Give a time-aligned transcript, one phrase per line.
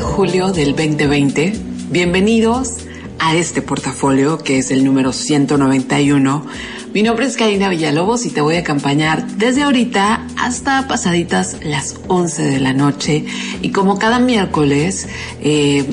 [0.00, 1.52] De julio del 2020...
[1.90, 2.76] ...bienvenidos
[3.18, 4.38] a este portafolio...
[4.38, 6.46] ...que es el número 191...
[6.94, 11.96] Mi nombre es Karina Villalobos y te voy a acompañar desde ahorita hasta pasaditas las
[12.08, 13.26] 11 de la noche.
[13.62, 15.06] Y como cada miércoles,
[15.40, 15.84] eh,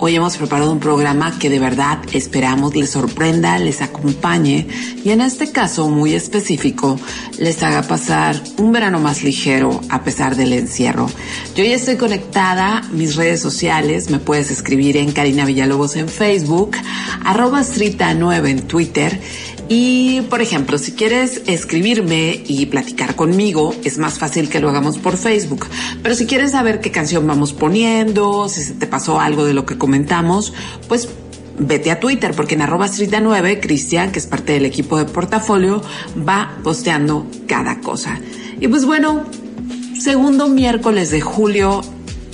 [0.00, 4.66] Hoy hemos preparado un programa que de verdad esperamos les sorprenda, les acompañe
[5.04, 6.98] y en este caso muy específico
[7.38, 11.08] les haga pasar un verano más ligero a pesar del encierro.
[11.54, 16.72] Yo ya estoy conectada, mis redes sociales, me puedes escribir en Karina Villalobos en Facebook,
[17.24, 19.20] arroba Strita9 en Twitter
[19.68, 24.98] y, por ejemplo, si quieres escribirme y platicar conmigo, es más fácil que lo hagamos
[24.98, 25.66] por Facebook.
[26.02, 29.64] Pero si quieres saber qué canción vamos poniendo, si se te pasó algo de lo
[29.64, 30.52] que comentamos,
[30.86, 31.08] pues
[31.58, 35.82] vete a Twitter, porque en arroba 9 Cristian, que es parte del equipo de portafolio,
[36.28, 38.20] va posteando cada cosa.
[38.60, 39.24] Y pues bueno,
[39.98, 41.82] segundo miércoles de julio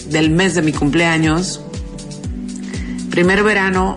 [0.09, 1.61] del mes de mi cumpleaños,
[3.11, 3.97] primer verano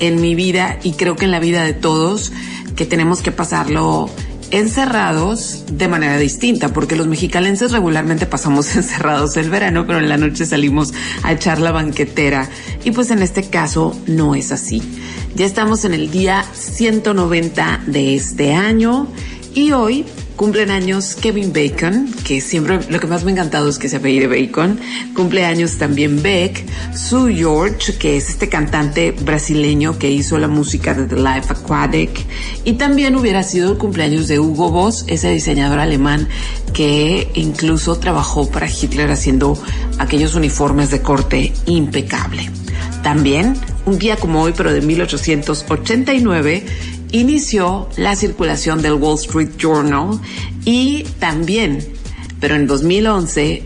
[0.00, 2.32] en mi vida y creo que en la vida de todos
[2.76, 4.10] que tenemos que pasarlo
[4.50, 10.16] encerrados de manera distinta, porque los mexicalenses regularmente pasamos encerrados el verano, pero en la
[10.16, 12.48] noche salimos a echar la banquetera.
[12.84, 14.82] Y pues en este caso no es así.
[15.34, 19.08] Ya estamos en el día 190 de este año
[19.54, 20.04] y hoy
[20.36, 23.96] Cumplen años Kevin Bacon, que siempre lo que más me ha encantado es que se
[23.96, 24.80] apellide Bacon.
[25.14, 31.06] Cumpleaños también Beck, Sue George, que es este cantante brasileño que hizo la música de
[31.06, 32.26] The Life Aquatic.
[32.64, 36.28] Y también hubiera sido el cumpleaños de Hugo Boss, ese diseñador alemán
[36.72, 39.56] que incluso trabajó para Hitler haciendo
[39.98, 42.50] aquellos uniformes de corte impecable.
[43.04, 43.54] También,
[43.86, 46.64] un día como hoy, pero de 1889,
[47.14, 50.20] inició la circulación del Wall Street Journal
[50.64, 51.78] y también,
[52.40, 53.62] pero en 2011,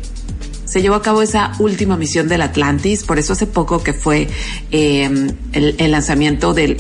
[0.66, 4.28] se llevó a cabo esa última misión del Atlantis, por eso hace poco que fue
[4.70, 6.76] em, el, lanzamiento del,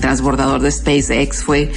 [0.00, 1.70] transbordador de SpaceX fue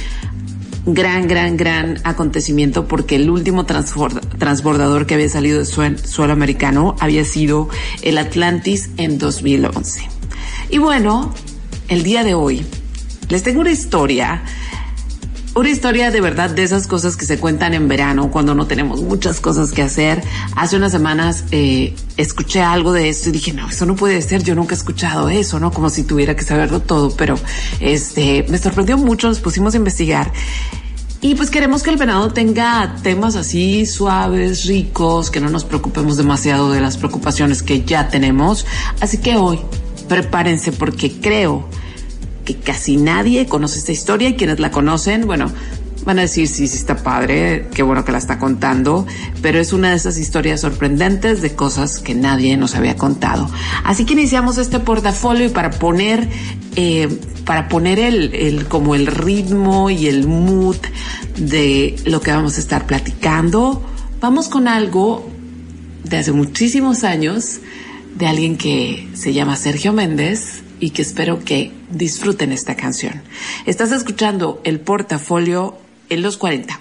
[0.86, 7.24] gran, gran, gran acontecimiento porque el último transbordador que había salido de suelo americano había
[7.24, 7.68] sido
[8.02, 10.08] el Atlantis en 2011.
[10.68, 11.32] Y bueno,
[11.86, 12.66] el día de hoy
[13.32, 14.42] les tengo una historia.
[15.54, 19.00] Una historia de verdad de esas cosas que se cuentan en verano cuando no tenemos
[19.00, 20.22] muchas cosas que hacer.
[20.54, 24.42] Hace unas semanas eh, escuché algo de esto y dije, no, eso no puede ser,
[24.42, 25.72] yo nunca he escuchado eso, ¿no?
[25.72, 27.38] Como si tuviera que saberlo todo, pero
[27.80, 30.30] este, me sorprendió mucho, nos pusimos a investigar.
[31.22, 36.18] Y pues queremos que el verano tenga temas así suaves, ricos, que no nos preocupemos
[36.18, 38.66] demasiado de las preocupaciones que ya tenemos.
[39.00, 39.58] Así que hoy
[40.06, 41.66] prepárense porque creo
[42.44, 45.50] que casi nadie conoce esta historia y quienes la conocen, bueno,
[46.04, 49.06] van a decir sí, sí está padre, qué bueno que la está contando,
[49.40, 53.48] pero es una de esas historias sorprendentes de cosas que nadie nos había contado.
[53.84, 56.28] Así que iniciamos este portafolio y para poner,
[56.76, 57.08] eh,
[57.44, 60.76] para poner el, el, como el ritmo y el mood
[61.36, 63.82] de lo que vamos a estar platicando,
[64.20, 65.28] vamos con algo
[66.04, 67.60] de hace muchísimos años
[68.16, 73.22] de alguien que se llama Sergio Méndez y que espero que disfruten esta canción.
[73.66, 75.78] Estás escuchando el portafolio
[76.08, 76.80] en los 40.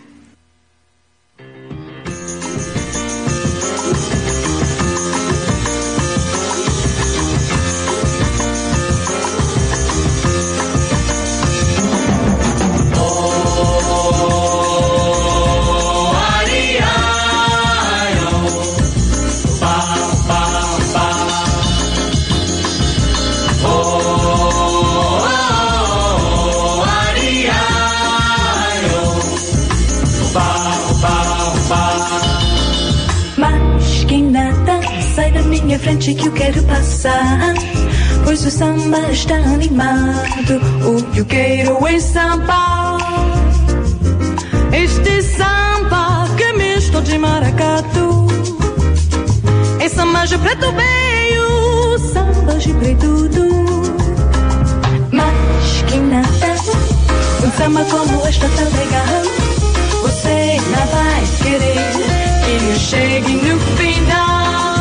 [37.01, 37.53] Passar.
[38.24, 42.98] Pois o samba está animado, o que eu quero é samba.
[44.71, 48.27] Este samba que é misto de maracatu.
[49.80, 53.51] É samba de preto veio, samba de preto do.
[55.12, 56.56] Mas que nada,
[57.44, 59.24] um samba como este tão legal.
[60.04, 61.92] Você não vai querer
[62.45, 64.81] que eu chegue no final.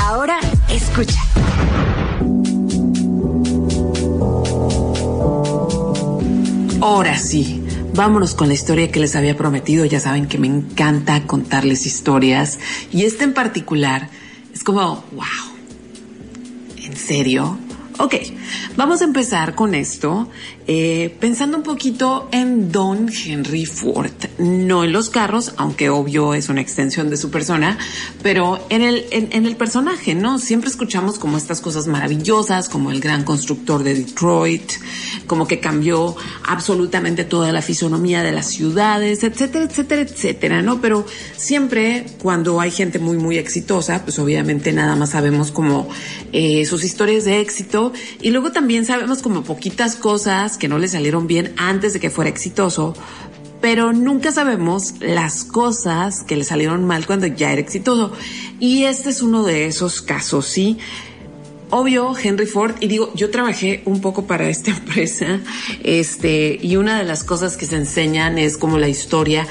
[0.00, 0.38] Ahora
[0.70, 1.20] escucha.
[6.80, 7.64] Ahora sí,
[7.94, 9.84] vámonos con la historia que les había prometido.
[9.86, 12.60] Ya saben que me encanta contarles historias.
[12.92, 14.08] Y esta en particular
[14.54, 15.24] es como, wow,
[16.76, 17.58] ¿en serio?
[17.98, 18.14] Ok,
[18.76, 20.30] vamos a empezar con esto,
[20.68, 26.48] eh, pensando un poquito en Don Henry Ford, no en los carros, aunque obvio es
[26.48, 27.78] una extensión de su persona,
[28.22, 30.38] pero en el, en, el personaje, ¿no?
[30.38, 34.70] Siempre escuchamos como estas cosas maravillosas, como el gran constructor de Detroit,
[35.26, 36.14] como que cambió
[36.46, 40.80] absolutamente toda la fisonomía de las ciudades, etcétera, etcétera, etcétera, ¿no?
[40.80, 41.04] Pero
[41.36, 45.88] siempre cuando hay gente muy, muy exitosa, pues obviamente nada más sabemos como
[46.32, 50.88] eh, sus historias de éxito, y luego también sabemos como poquitas cosas que no le
[50.88, 52.94] salieron bien antes de que fuera exitoso,
[53.60, 58.12] pero nunca sabemos las cosas que le salieron mal cuando ya era exitoso.
[58.58, 60.78] Y este es uno de esos casos, ¿sí?
[61.70, 65.40] Obvio, Henry Ford, y digo, yo trabajé un poco para esta empresa,
[65.82, 69.46] este, y una de las cosas que se enseñan es como la historia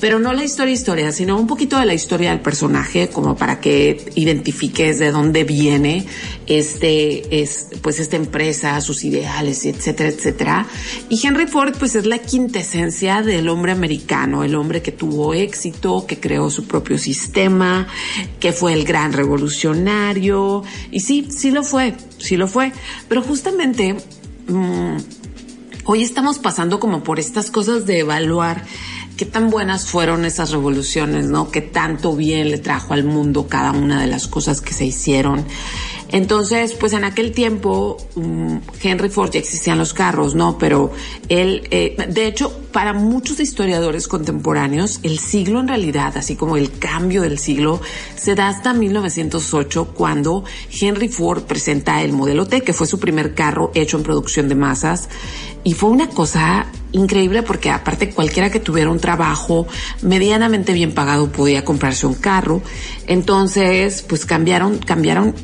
[0.00, 3.60] pero no la historia historia, sino un poquito de la historia del personaje, como para
[3.60, 6.06] que identifiques de dónde viene
[6.46, 10.66] este, es, pues esta empresa, sus ideales, etcétera, etcétera.
[11.08, 16.06] Y Henry Ford, pues es la quintesencia del hombre americano, el hombre que tuvo éxito,
[16.06, 17.86] que creó su propio sistema,
[18.38, 20.62] que fue el gran revolucionario.
[20.90, 22.72] Y sí, sí lo fue, sí lo fue.
[23.08, 23.96] Pero justamente,
[24.48, 24.96] mmm,
[25.84, 28.64] hoy estamos pasando como por estas cosas de evaluar
[29.16, 31.50] qué tan buenas fueron esas revoluciones, ¿no?
[31.50, 35.44] Qué tanto bien le trajo al mundo cada una de las cosas que se hicieron.
[36.08, 40.56] Entonces, pues en aquel tiempo, mm, Henry Ford ya existían los carros, ¿no?
[40.56, 40.92] Pero
[41.28, 46.78] él, eh, de hecho, para muchos historiadores contemporáneos, el siglo en realidad, así como el
[46.78, 47.80] cambio del siglo,
[48.14, 50.44] se da hasta 1908 cuando
[50.80, 54.54] Henry Ford presenta el modelo T, que fue su primer carro hecho en producción de
[54.54, 55.08] masas.
[55.66, 59.66] Y fue una cosa increíble porque aparte cualquiera que tuviera un trabajo
[60.00, 62.62] medianamente bien pagado podía comprarse un carro.
[63.08, 65.34] Entonces, pues cambiaron, cambiaron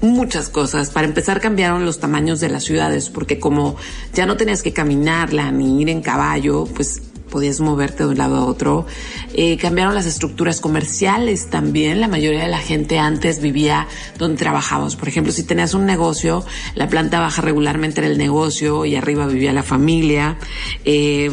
[0.00, 0.90] muchas cosas.
[0.90, 3.74] Para empezar, cambiaron los tamaños de las ciudades, porque como
[4.14, 8.36] ya no tenías que caminarla ni ir en caballo, pues podías moverte de un lado
[8.36, 8.86] a otro.
[9.34, 12.00] Eh, cambiaron las estructuras comerciales también.
[12.00, 13.86] La mayoría de la gente antes vivía
[14.18, 14.96] donde trabajabas.
[14.96, 16.44] Por ejemplo, si tenías un negocio,
[16.74, 20.38] la planta baja regularmente era el negocio y arriba vivía la familia.
[20.84, 21.30] Eh,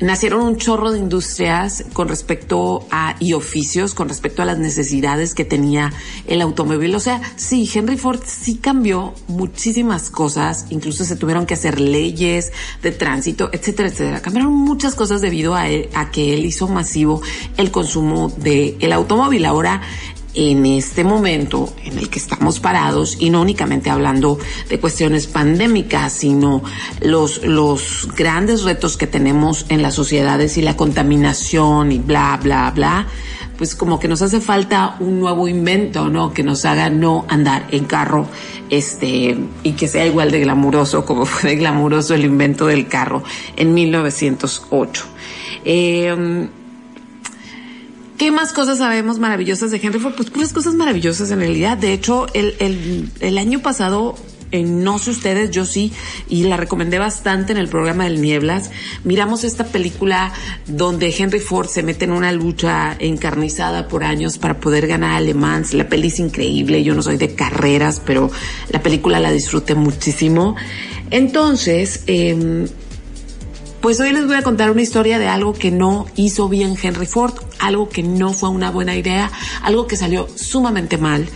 [0.00, 5.34] nacieron un chorro de industrias con respecto a y oficios con respecto a las necesidades
[5.34, 5.92] que tenía
[6.26, 6.94] el automóvil.
[6.94, 12.52] O sea, sí, Henry Ford sí cambió muchísimas cosas, incluso se tuvieron que hacer leyes
[12.82, 14.22] de tránsito, etcétera, etcétera.
[14.22, 17.22] Cambiaron muchas cosas debido a, a que él hizo masivo
[17.56, 19.44] el consumo del el automóvil.
[19.44, 19.82] Ahora
[20.34, 24.38] en este momento en el que estamos parados y no únicamente hablando
[24.68, 26.62] de cuestiones pandémicas, sino
[27.00, 32.70] los, los grandes retos que tenemos en las sociedades y la contaminación y bla, bla,
[32.72, 33.06] bla,
[33.56, 36.32] pues como que nos hace falta un nuevo invento, ¿no?
[36.32, 38.26] Que nos haga no andar en carro,
[38.70, 43.22] este, y que sea igual de glamuroso como fue de glamuroso el invento del carro
[43.56, 45.04] en 1908.
[45.64, 46.48] Eh,
[48.18, 50.14] ¿Qué más cosas sabemos maravillosas de Henry Ford?
[50.14, 51.76] Pues puras cosas maravillosas en realidad.
[51.76, 54.14] De hecho, el, el, año pasado
[54.52, 55.92] eh, no sé ustedes, yo sí,
[56.28, 58.70] y la recomendé bastante en el programa del Nieblas.
[59.02, 60.32] Miramos esta película
[60.68, 65.20] donde Henry Ford se mete en una lucha encarnizada por años para poder ganar a
[65.20, 65.74] Le Mans.
[65.74, 68.30] La peli es increíble, yo no soy de carreras, pero
[68.70, 70.54] la película la disfruté muchísimo.
[71.10, 72.68] Entonces, em,
[73.84, 77.04] pues hoy les voy a contar una historia de algo que no hizo bien Henry
[77.04, 81.28] Ford, algo que no fue una buena idea, algo que salió sumamente mal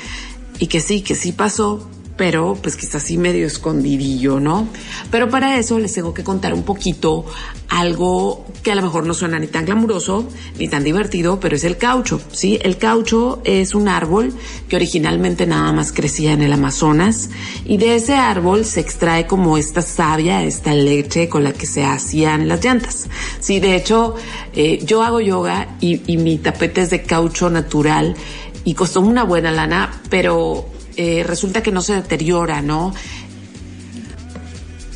[0.58, 1.86] y que sí, que sí pasó,
[2.18, 4.68] pero pues quizás así medio escondidillo, ¿no?
[5.10, 7.24] Pero para eso les tengo que contar un poquito
[7.68, 11.62] algo que a lo mejor no suena ni tan glamuroso ni tan divertido, pero es
[11.62, 12.58] el caucho, ¿sí?
[12.60, 14.34] El caucho es un árbol
[14.68, 17.30] que originalmente nada más crecía en el Amazonas
[17.64, 21.84] y de ese árbol se extrae como esta savia, esta leche con la que se
[21.84, 23.08] hacían las llantas.
[23.38, 24.16] Sí, de hecho,
[24.54, 28.16] eh, yo hago yoga y, y mi tapete es de caucho natural
[28.64, 30.66] y costó una buena lana, pero
[30.98, 32.92] eh, resulta que no se deteriora, ¿no?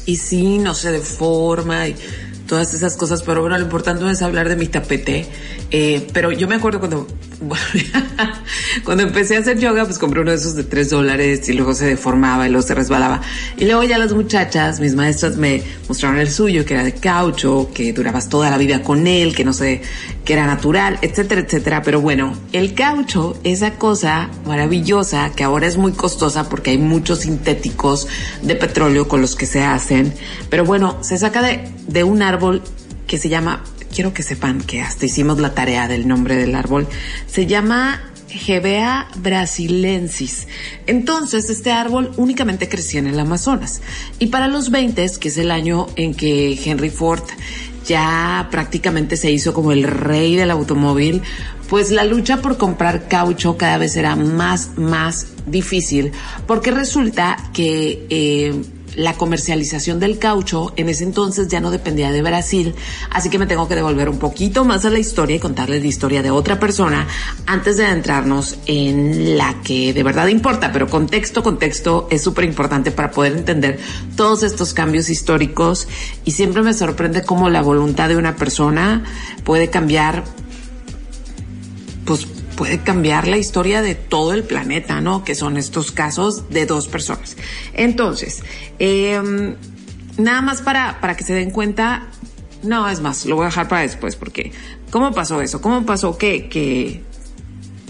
[0.05, 1.95] Y sí, no se deforma y
[2.49, 5.27] todas esas cosas, pero bueno, lo importante es hablar de mi tapete.
[5.71, 7.07] Eh, pero yo me acuerdo cuando
[8.85, 11.75] cuando empecé a hacer yoga, pues compré uno de esos de tres dólares y luego
[11.75, 13.21] se deformaba y luego se resbalaba.
[13.57, 17.71] Y luego ya las muchachas, mis maestras me mostraron el suyo, que era de caucho,
[17.73, 19.83] que durabas toda la vida con él, que no sé,
[20.25, 21.83] que era natural, etcétera, etcétera.
[21.83, 27.21] Pero bueno, el caucho, esa cosa maravillosa que ahora es muy costosa porque hay muchos
[27.21, 28.09] sintéticos
[28.43, 30.13] de petróleo con los que se hacen.
[30.51, 32.63] Pero bueno, se saca de, de un árbol
[33.07, 36.89] que se llama quiero que sepan que hasta hicimos la tarea del nombre del árbol.
[37.27, 38.01] Se llama
[38.47, 40.49] Hevea brasilensis.
[40.87, 43.83] Entonces, este árbol únicamente crecía en el Amazonas.
[44.19, 47.23] Y para los 20, que es el año en que Henry Ford
[47.87, 51.23] ya prácticamente se hizo como el rey del automóvil,
[51.69, 56.13] pues la lucha por comprar caucho cada vez era más, más difícil,
[56.47, 58.63] porque resulta que eh,
[58.97, 62.75] la comercialización del caucho en ese entonces ya no dependía de Brasil,
[63.11, 65.89] así que me tengo que devolver un poquito más a la historia y contarles la
[65.89, 67.07] historia de otra persona
[67.47, 72.91] antes de adentrarnos en la que de verdad importa, pero contexto, contexto es súper importante
[72.91, 73.79] para poder entender
[74.17, 75.89] todos estos cambios históricos
[76.25, 79.05] y siempre me sorprende cómo la voluntad de una persona
[79.45, 80.25] puede cambiar
[82.05, 85.25] pues puede cambiar la historia de todo el planeta, ¿no?
[85.25, 87.37] Que son estos casos de dos personas.
[87.75, 88.43] Entonces,
[88.79, 89.57] em,
[90.19, 92.09] nada más para, para que se den cuenta,
[92.63, 94.53] no, es más, lo voy a dejar para después, porque
[94.91, 95.61] ¿cómo pasó eso?
[95.61, 97.03] ¿Cómo pasó que, que,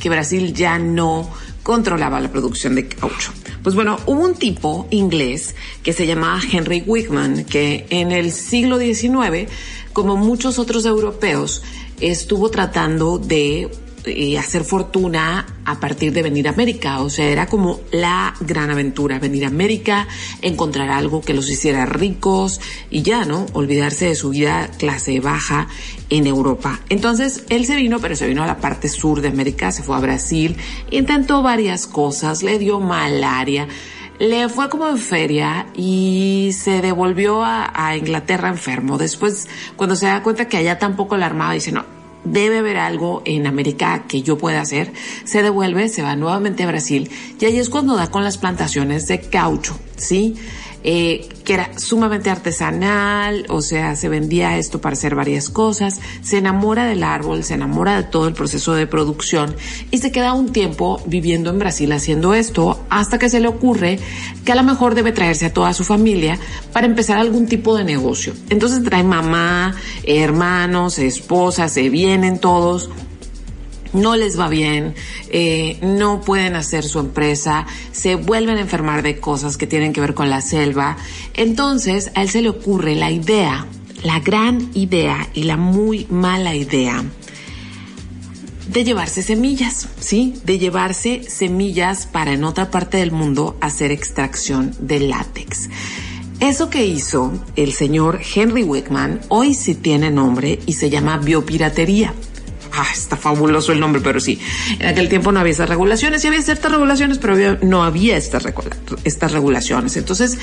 [0.00, 1.28] que Brasil ya no
[1.62, 3.32] controlaba la producción de caucho?
[3.62, 8.78] Pues bueno, hubo un tipo inglés que se llamaba Henry Wigman, que en el siglo
[8.78, 9.48] XIX,
[9.92, 11.62] como muchos otros europeos,
[12.00, 13.70] estuvo tratando de
[14.04, 17.00] eh, hacer fortuna a partir de venir a América.
[17.00, 20.08] O sea, era como la gran aventura, venir a América,
[20.40, 23.46] encontrar algo que los hiciera ricos y ya, ¿no?
[23.52, 25.68] Olvidarse de su vida clase baja
[26.10, 26.80] en Europa.
[26.88, 29.96] Entonces, él se vino, pero se vino a la parte sur de América, se fue
[29.96, 30.56] a Brasil,
[30.90, 33.68] intentó varias cosas, le dio malaria
[34.18, 38.96] le fue como en feria y se devolvió a, a, Inglaterra enfermo.
[38.96, 41.84] Después, cuando se da cuenta que allá tampoco la armada, dice, no,
[42.24, 44.92] debe haber algo en América que yo pueda hacer,
[45.24, 47.10] se devuelve, se va nuevamente a Brasil
[47.40, 50.36] y ahí es cuando da con las plantaciones de caucho, ¿sí?
[50.84, 56.38] Eh, que era sumamente artesanal, o sea, se vendía esto para hacer varias cosas, se
[56.38, 59.54] enamora del árbol, se enamora de todo el proceso de producción
[59.90, 63.98] y se queda un tiempo viviendo en Brasil haciendo esto hasta que se le ocurre
[64.44, 66.38] que a lo mejor debe traerse a toda su familia
[66.72, 68.34] para empezar algún tipo de negocio.
[68.50, 69.74] Entonces trae mamá,
[70.04, 72.90] hermanos, esposa, se vienen todos
[73.92, 74.94] no les va bien,
[75.30, 80.00] eh, no pueden hacer su empresa, se vuelven a enfermar de cosas que tienen que
[80.00, 80.96] ver con la selva.
[81.34, 83.66] Entonces a él se le ocurre la idea,
[84.02, 87.04] la gran idea y la muy mala idea
[88.72, 90.34] de llevarse semillas, ¿sí?
[90.44, 95.68] De llevarse semillas para en otra parte del mundo hacer extracción de látex.
[96.40, 102.14] Eso que hizo el señor Henry Wickman hoy sí tiene nombre y se llama biopiratería
[102.72, 104.40] ah, está fabuloso el nombre, pero sí,
[104.78, 108.46] en aquel tiempo no había esas regulaciones, sí había ciertas regulaciones, pero no había estas,
[109.04, 109.96] estas regulaciones.
[109.96, 110.38] Entonces,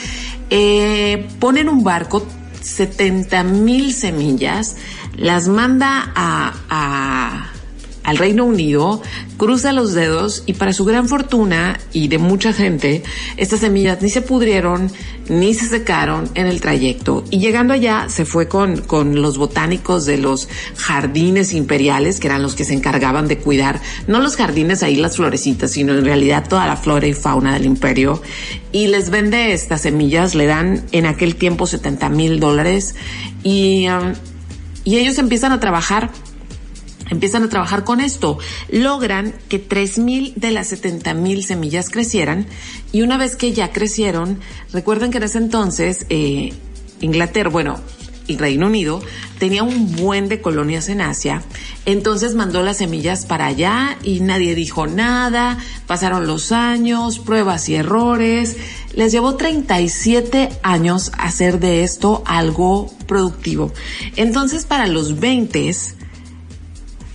[0.49, 2.25] eh, ponen un barco
[2.61, 4.75] 70 mil semillas,
[5.15, 7.51] las manda a
[8.03, 9.01] al Reino Unido,
[9.37, 13.03] cruza los dedos y para su gran fortuna y de mucha gente,
[13.37, 14.91] estas semillas ni se pudrieron
[15.29, 17.23] ni se secaron en el trayecto.
[17.29, 22.41] Y llegando allá se fue con, con los botánicos de los jardines imperiales, que eran
[22.41, 26.47] los que se encargaban de cuidar, no los jardines ahí las florecitas, sino en realidad
[26.47, 28.21] toda la flora y fauna del imperio.
[28.71, 32.95] Y les vende estas semillas, le dan en aquel tiempo 70 mil dólares
[33.43, 34.13] y, um,
[34.83, 36.09] y ellos empiezan a trabajar
[37.09, 38.37] empiezan a trabajar con esto.
[38.69, 42.47] Logran que 3.000 de las 70.000 semillas crecieran
[42.91, 44.39] y una vez que ya crecieron,
[44.73, 46.53] recuerden que en ese entonces eh,
[47.01, 47.79] Inglaterra, bueno,
[48.27, 49.01] el Reino Unido
[49.39, 51.41] tenía un buen de colonias en Asia,
[51.85, 57.75] entonces mandó las semillas para allá y nadie dijo nada, pasaron los años, pruebas y
[57.75, 58.57] errores,
[58.93, 63.73] les llevó 37 años hacer de esto algo productivo.
[64.15, 65.69] Entonces para los 20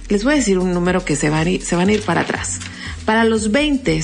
[0.09, 2.03] les voy a decir un número que se van a ir, se van a ir
[2.03, 2.61] para atrás.
[3.05, 4.03] Para los 20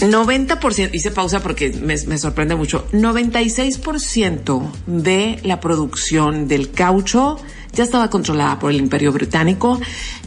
[0.00, 7.38] 90%, hice pausa porque me, sorprende mucho, 96% de la producción del caucho
[7.72, 9.80] ya estaba controlada por el Imperio Británico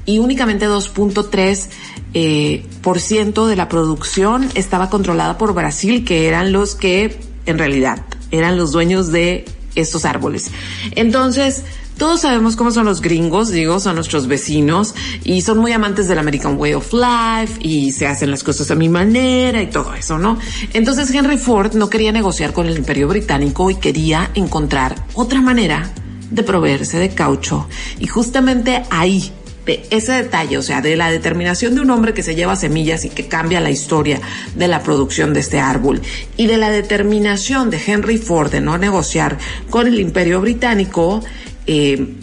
[0.05, 1.67] y únicamente 2.3%
[2.15, 7.57] eh, por ciento de la producción estaba controlada por Brasil, que eran los que en
[7.59, 9.45] realidad eran los dueños de
[9.75, 10.51] estos árboles.
[10.95, 11.63] Entonces,
[11.97, 14.95] todos sabemos cómo son los gringos, digo, son nuestros vecinos
[15.25, 18.75] y son muy amantes del American Way of Life y se hacen las cosas a
[18.75, 20.39] mi manera y todo eso, ¿no?
[20.73, 25.91] Entonces Henry Ford no quería negociar con el Imperio Británico y quería encontrar otra manera
[26.31, 27.67] de proveerse de caucho.
[27.99, 29.33] Y justamente ahí
[29.65, 33.05] de ese detalle, o sea, de la determinación de un hombre que se lleva semillas
[33.05, 34.19] y que cambia la historia
[34.55, 36.01] de la producción de este árbol,
[36.37, 39.37] y de la determinación de Henry Ford de no negociar
[39.69, 41.21] con el imperio británico,
[41.67, 42.15] eh,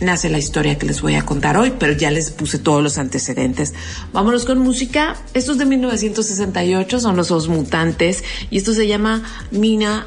[0.00, 2.98] nace la historia que les voy a contar hoy, pero ya les puse todos los
[2.98, 3.74] antecedentes.
[4.12, 5.16] Vámonos con música.
[5.34, 10.06] Esto es de 1968, son los dos mutantes, y esto se llama Mina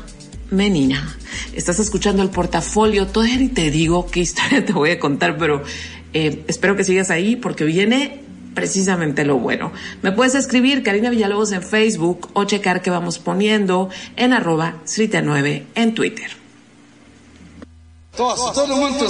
[0.52, 1.16] Menina.
[1.54, 3.08] Estás escuchando el portafolio.
[3.08, 5.64] Todavía ni te digo qué historia te voy a contar, pero
[6.14, 8.22] eh, espero que sigas ahí porque viene
[8.54, 9.72] precisamente lo bueno.
[10.02, 15.68] Me puedes escribir Karina Villalobos en Facebook o checar que vamos poniendo en arroba 9
[15.76, 16.32] en Twitter.
[18.16, 19.10] todo el mundo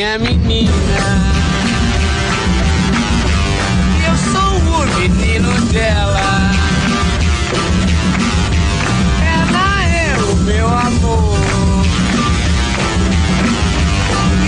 [0.00, 0.72] minha menina.
[4.06, 6.52] Eu sou o menino dela.
[9.22, 11.38] Ela é o meu amor.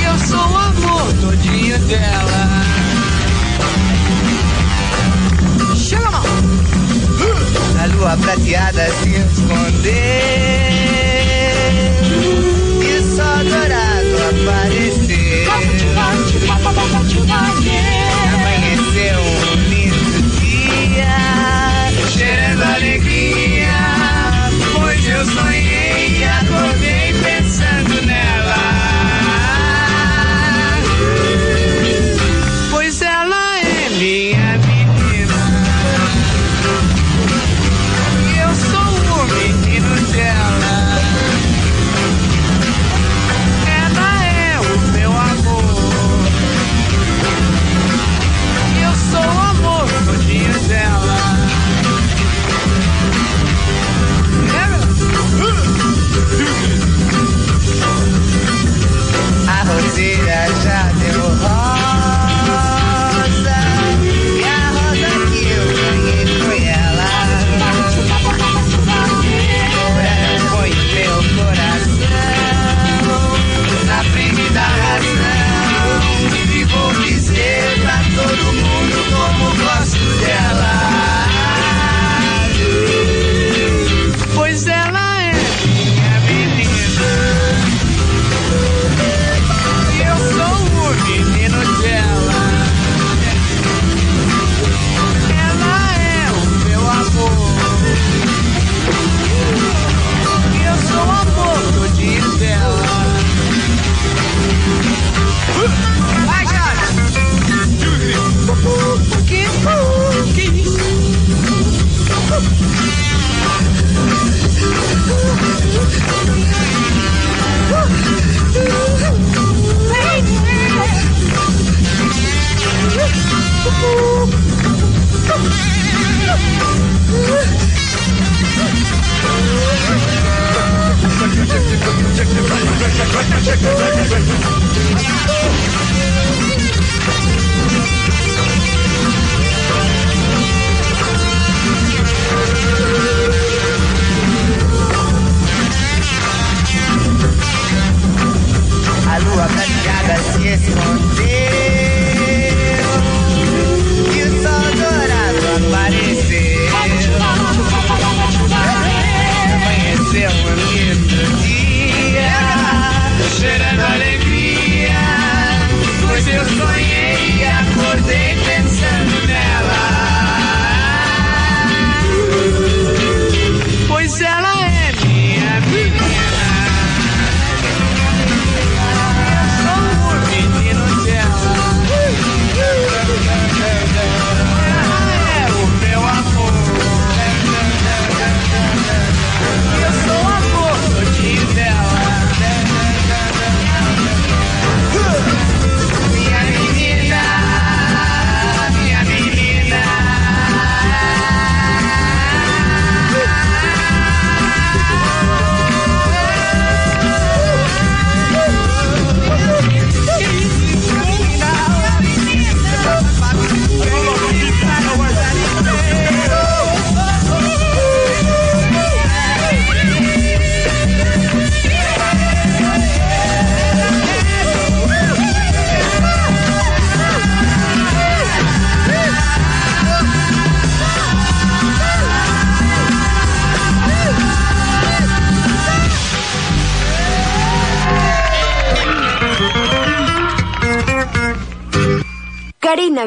[0.03, 2.49] Eu sou o amor todinho dela.
[5.77, 6.25] Chega, mão!
[7.83, 10.72] A lua prateada se esconder.
[16.75, 17.72] 刚刚出太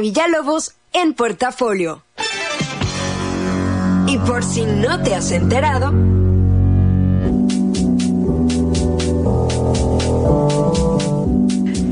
[0.06, 2.04] Villalobos en portafolio.
[4.06, 5.92] Y por si no te has enterado,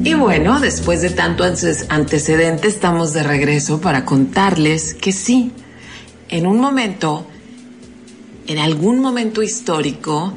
[0.05, 5.51] Y bueno, después de tanto antecedente, estamos de regreso para contarles que sí,
[6.29, 7.25] en un momento,
[8.45, 10.35] en algún momento histórico,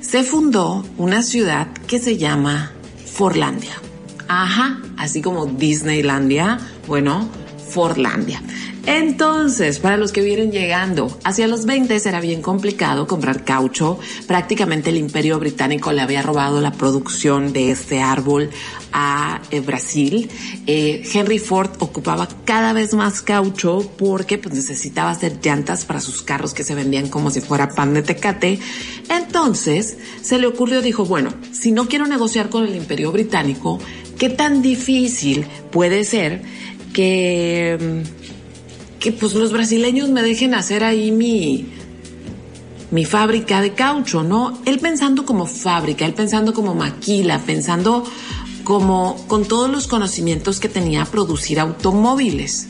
[0.00, 2.72] se fundó una ciudad que se llama
[3.06, 3.74] Forlandia.
[4.26, 7.28] Ajá, así como Disneylandia, bueno,
[7.70, 8.40] Forlandia.
[8.86, 13.98] Entonces, para los que vienen llegando, hacia los 20 era bien complicado comprar caucho.
[14.26, 18.50] Prácticamente el imperio británico le había robado la producción de este árbol
[18.92, 20.30] a eh, Brasil.
[20.66, 26.20] Eh, Henry Ford ocupaba cada vez más caucho porque pues, necesitaba hacer llantas para sus
[26.20, 28.58] carros que se vendían como si fuera pan de tecate.
[29.08, 33.78] Entonces, se le ocurrió, dijo, bueno, si no quiero negociar con el imperio británico,
[34.18, 36.42] ¿qué tan difícil puede ser
[36.94, 38.02] que...
[38.98, 41.66] que pues los brasileños me dejen hacer ahí mi,
[42.90, 44.58] mi fábrica de caucho, ¿no?
[44.64, 48.04] Él pensando como fábrica, él pensando como maquila, pensando
[48.62, 52.68] como con todos los conocimientos que tenía producir automóviles.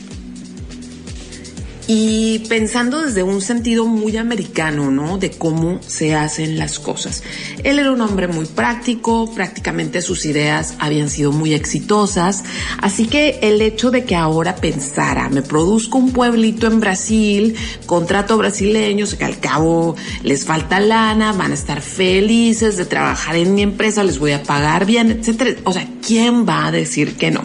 [1.87, 5.19] Y pensando desde un sentido muy americano, ¿no?
[5.19, 7.21] De cómo se hacen las cosas.
[7.63, 12.43] Él era un hombre muy práctico, prácticamente sus ideas habían sido muy exitosas,
[12.81, 18.37] así que el hecho de que ahora pensara, me produzco un pueblito en Brasil, contrato
[18.37, 23.61] brasileños, que al cabo les falta lana, van a estar felices de trabajar en mi
[23.61, 25.59] empresa, les voy a pagar bien, etcétera.
[25.65, 27.43] O sea, ¿quién va a decir que no?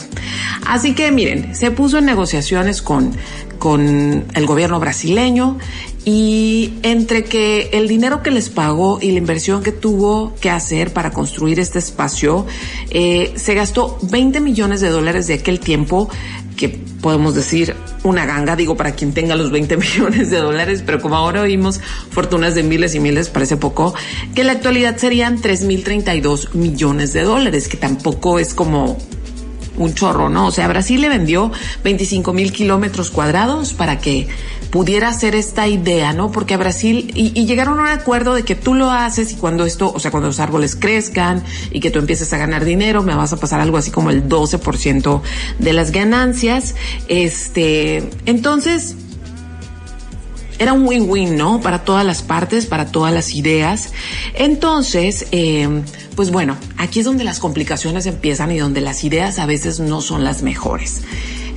[0.66, 3.12] Así que miren, se puso en negociaciones con
[3.60, 5.58] con el gobierno brasileño
[6.04, 10.92] y entre que el dinero que les pagó y la inversión que tuvo que hacer
[10.92, 12.46] para construir este espacio,
[12.88, 16.08] eh, se gastó 20 millones de dólares de aquel tiempo,
[16.56, 21.00] que podemos decir una ganga, digo, para quien tenga los 20 millones de dólares, pero
[21.00, 23.94] como ahora oímos fortunas de miles y miles, parece poco,
[24.34, 28.96] que en la actualidad serían 3.032 millones de dólares, que tampoco es como
[29.80, 30.46] un chorro, ¿no?
[30.46, 31.50] O sea, Brasil le vendió
[31.82, 34.28] 25 mil kilómetros cuadrados para que
[34.70, 36.30] pudiera hacer esta idea, ¿no?
[36.30, 39.36] Porque a Brasil, y, y, llegaron a un acuerdo de que tú lo haces y
[39.36, 43.02] cuando esto, o sea, cuando los árboles crezcan y que tú empieces a ganar dinero,
[43.02, 45.22] me vas a pasar algo así como el 12%
[45.58, 46.74] de las ganancias.
[47.08, 48.96] Este, entonces,
[50.60, 51.60] era un win-win, ¿no?
[51.62, 53.92] Para todas las partes, para todas las ideas.
[54.34, 55.82] Entonces, eh,
[56.14, 60.02] pues bueno, aquí es donde las complicaciones empiezan y donde las ideas a veces no
[60.02, 61.00] son las mejores.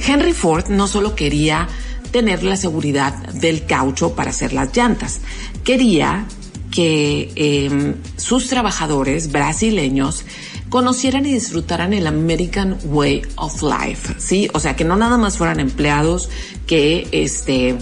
[0.07, 1.67] Henry Ford no solo quería
[2.11, 5.19] tener la seguridad del caucho para hacer las llantas,
[5.65, 6.25] quería
[6.71, 10.23] que eh, sus trabajadores brasileños
[10.69, 14.47] conocieran y disfrutaran el American Way of Life, ¿sí?
[14.53, 16.29] O sea, que no nada más fueran empleados
[16.65, 17.77] que, este,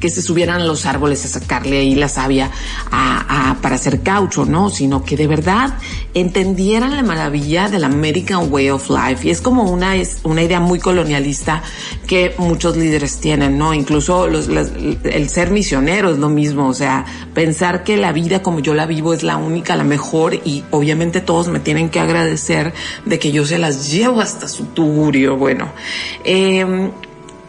[0.00, 2.50] que se subieran a los árboles a sacarle ahí la savia
[2.90, 4.70] a, para hacer caucho, ¿no?
[4.70, 5.74] Sino que de verdad
[6.14, 9.28] entendieran la maravilla del American Way of Life.
[9.28, 11.62] Y es como una, es una idea muy colonialista
[12.06, 13.74] que muchos líderes tienen, ¿no?
[13.74, 18.60] Incluso los, el ser misionero es lo mismo, o sea, pensar que la vida como
[18.60, 22.72] yo la vivo es la única, la mejor y obviamente todos me tienen que agradecer
[23.04, 25.36] de que yo se las llevo hasta su tugurio.
[25.36, 25.70] Bueno,
[26.24, 26.90] eh,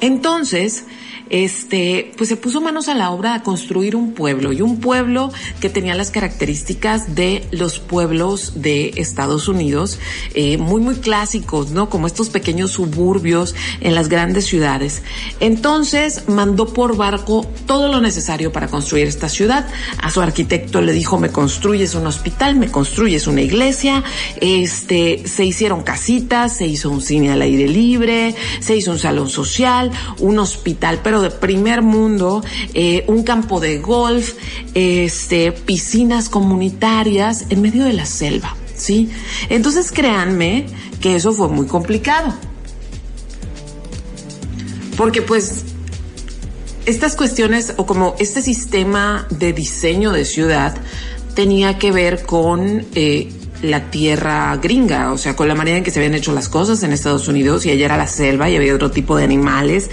[0.02, 0.84] entonces,
[1.32, 5.32] este, pues se puso manos a la obra a construir un pueblo y un pueblo
[5.62, 9.98] que tenía las características de los pueblos de Estados Unidos,
[10.34, 11.89] eh, muy, muy clásicos, ¿no?
[11.89, 15.04] Como estos pequeños suburbios en las grandes ciudades.
[15.39, 19.70] Entonces mandó por barco todo lo necesario para construir esta ciudad.
[20.02, 24.04] A su arquitecto le dijo, me construyes un hospital, me construyes una iglesia,
[24.41, 29.30] este, se hicieron casitas, se hizo un cine al aire libre, se hizo un salón
[29.30, 34.34] social, un hospital, pero de primer mundo, eh, un campo de golf,
[34.73, 39.10] este, piscinas comunitarias en medio de la selva, ¿sí?
[39.49, 40.65] Entonces créanme
[40.99, 42.34] que eso fue muy complicado.
[44.97, 45.63] Porque pues
[46.86, 50.75] estas cuestiones o como este sistema de diseño de ciudad
[51.36, 53.31] tenía que ver con eh,
[53.62, 56.84] la tierra gringa, o sea, con la manera en que se habían hecho las cosas
[56.84, 59.89] en Estados Unidos y allá era la selva y había otro tipo de animales.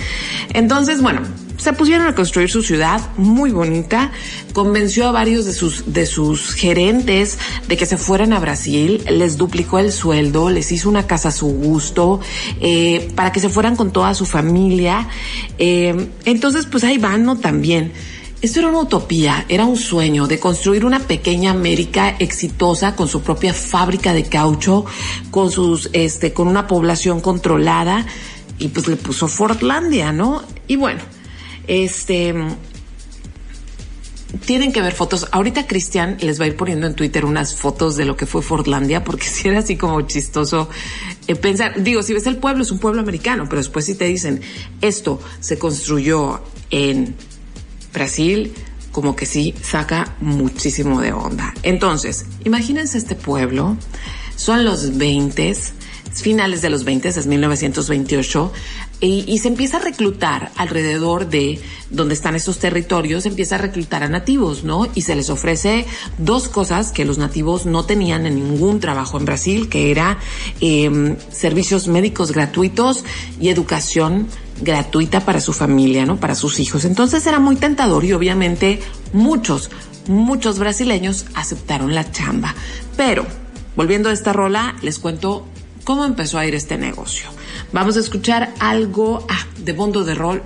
[0.54, 1.22] Entonces, bueno,
[1.58, 4.12] se pusieron a construir su ciudad muy bonita,
[4.52, 9.36] convenció a varios de sus, de sus gerentes de que se fueran a Brasil, les
[9.36, 12.20] duplicó el sueldo, les hizo una casa a su gusto,
[12.60, 15.08] eh, para que se fueran con toda su familia.
[15.58, 17.36] Eh, entonces, pues ahí van, ¿no?
[17.36, 17.92] También.
[18.40, 23.20] Esto era una utopía, era un sueño de construir una pequeña América exitosa con su
[23.22, 24.84] propia fábrica de caucho,
[25.32, 28.06] con sus, este, con una población controlada
[28.58, 30.44] y pues le puso Fortlandia, ¿no?
[30.68, 31.00] Y bueno,
[31.66, 32.32] este,
[34.44, 35.26] tienen que ver fotos.
[35.32, 38.42] Ahorita Cristian les va a ir poniendo en Twitter unas fotos de lo que fue
[38.42, 40.68] Fortlandia, porque si era así como chistoso
[41.26, 44.04] eh, pensar, digo, si ves el pueblo, es un pueblo americano, pero después si te
[44.04, 44.40] dicen,
[44.80, 47.16] esto se construyó en
[47.98, 48.52] Brasil
[48.92, 51.54] como que sí saca muchísimo de onda.
[51.62, 53.76] Entonces, imagínense este pueblo,
[54.36, 55.54] son los 20,
[56.14, 58.52] finales de los 20, es 1928,
[59.00, 64.02] y, se empieza a reclutar alrededor de donde están estos territorios, se empieza a reclutar
[64.02, 64.88] a nativos, ¿no?
[64.96, 65.86] Y se les ofrece
[66.18, 70.18] dos cosas que los nativos no tenían en ningún trabajo en Brasil, que era
[70.60, 73.04] em, servicios médicos gratuitos
[73.40, 74.26] y educación
[74.60, 76.18] gratuita para su familia, ¿no?
[76.18, 76.84] Para sus hijos.
[76.84, 78.80] Entonces era muy tentador y obviamente
[79.12, 79.70] muchos,
[80.06, 82.54] muchos brasileños aceptaron la chamba.
[82.96, 83.26] Pero,
[83.76, 85.46] volviendo a esta rola, les cuento
[85.84, 87.28] cómo empezó a ir este negocio.
[87.72, 90.42] Vamos a escuchar algo ah, de Bondo de Rol.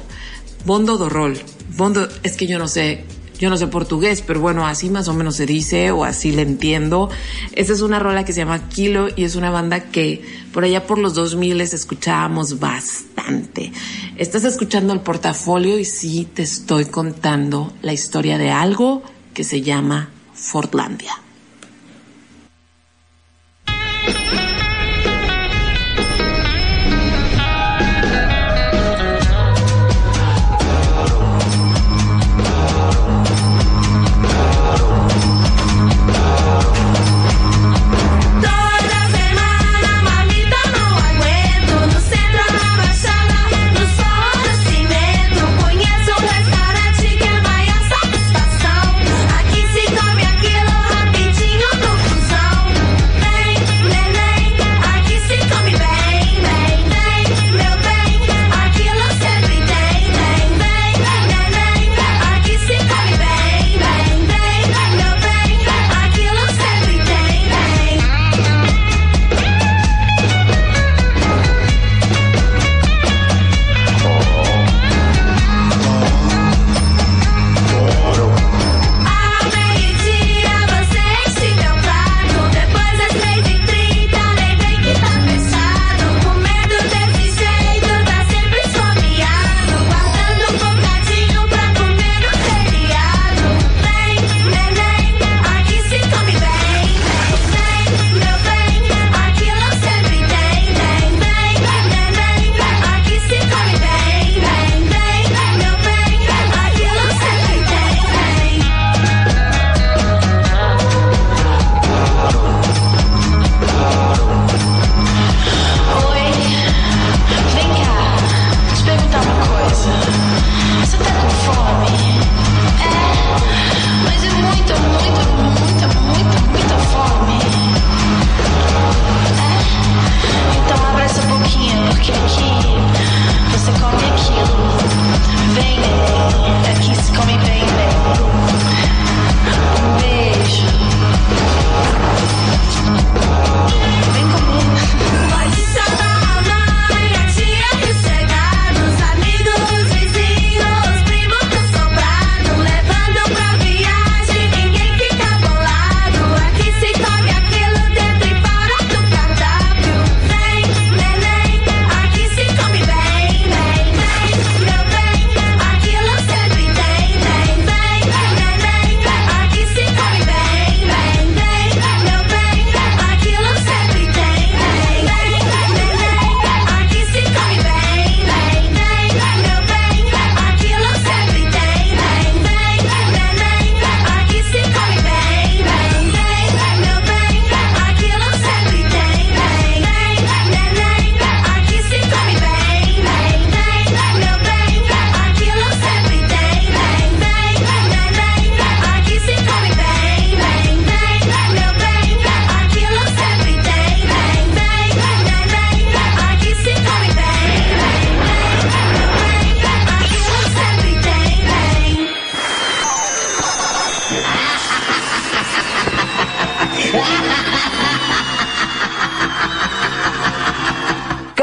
[0.64, 1.38] Bondo de Rol.
[1.76, 3.04] Bondo, es que yo no sé
[3.42, 6.42] yo no sé portugués, pero bueno, así más o menos se dice o así le
[6.42, 7.10] entiendo.
[7.54, 10.86] Esta es una rola que se llama Kilo y es una banda que por allá
[10.86, 13.72] por los 2000 les escuchábamos bastante.
[14.16, 19.02] Estás escuchando el portafolio y sí te estoy contando la historia de algo
[19.34, 21.20] que se llama Fortlandia.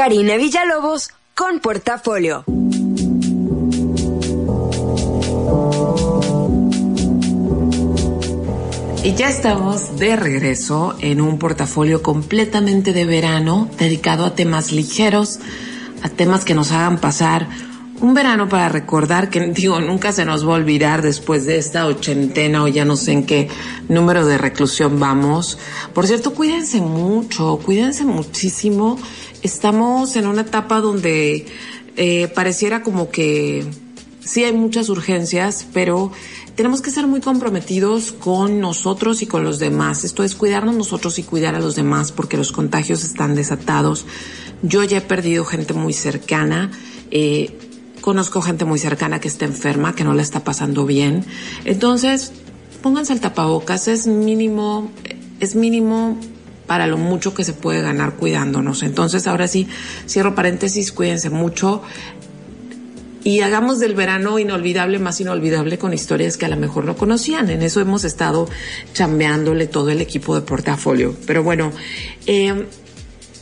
[0.00, 2.44] Karina Villalobos con Portafolio.
[9.04, 15.38] Y ya estamos de regreso en un portafolio completamente de verano dedicado a temas ligeros,
[16.02, 17.46] a temas que nos hagan pasar
[18.00, 21.86] un verano para recordar que, digo, nunca se nos va a olvidar después de esta
[21.86, 23.48] ochentena o ya no sé en qué
[23.88, 25.58] número de reclusión vamos.
[25.92, 28.98] Por cierto, cuídense mucho, cuídense muchísimo.
[29.42, 31.46] Estamos en una etapa donde
[31.96, 33.64] eh, pareciera como que
[34.20, 36.12] sí hay muchas urgencias, pero
[36.54, 40.04] tenemos que ser muy comprometidos con nosotros y con los demás.
[40.04, 44.04] Esto es cuidarnos nosotros y cuidar a los demás porque los contagios están desatados.
[44.62, 46.70] Yo ya he perdido gente muy cercana.
[47.10, 47.56] Eh,
[48.00, 51.24] conozco gente muy cercana que está enferma, que no la está pasando bien.
[51.64, 52.32] Entonces,
[52.82, 53.88] pónganse el tapabocas.
[53.88, 54.90] Es mínimo,
[55.40, 56.18] es mínimo
[56.70, 58.84] para lo mucho que se puede ganar cuidándonos.
[58.84, 59.66] Entonces, ahora sí,
[60.06, 61.82] cierro paréntesis, cuídense mucho
[63.24, 67.50] y hagamos del verano inolvidable más inolvidable con historias que a lo mejor no conocían.
[67.50, 68.48] En eso hemos estado
[68.92, 71.16] chambeándole todo el equipo de portafolio.
[71.26, 71.72] Pero bueno,
[72.28, 72.66] eh,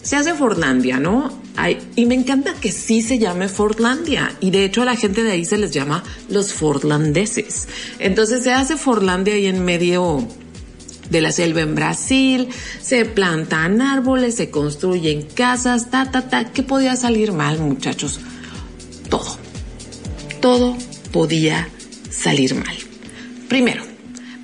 [0.01, 1.31] se hace Fordlandia, ¿no?
[1.97, 4.33] y me encanta que sí se llame Fordlandia.
[4.41, 7.69] Y de hecho a la gente de ahí se les llama los Fordlandeses.
[7.99, 10.27] Entonces se hace Fordlandia ahí en medio
[11.11, 12.49] de la selva en Brasil,
[12.81, 16.53] se plantan árboles, se construyen casas, ta, ta, ta.
[16.53, 18.21] ¿Qué podía salir mal, muchachos?
[19.09, 19.49] Todo
[20.40, 20.77] todo
[21.12, 21.68] podía
[22.11, 22.77] salir mal.
[23.49, 23.83] Primero,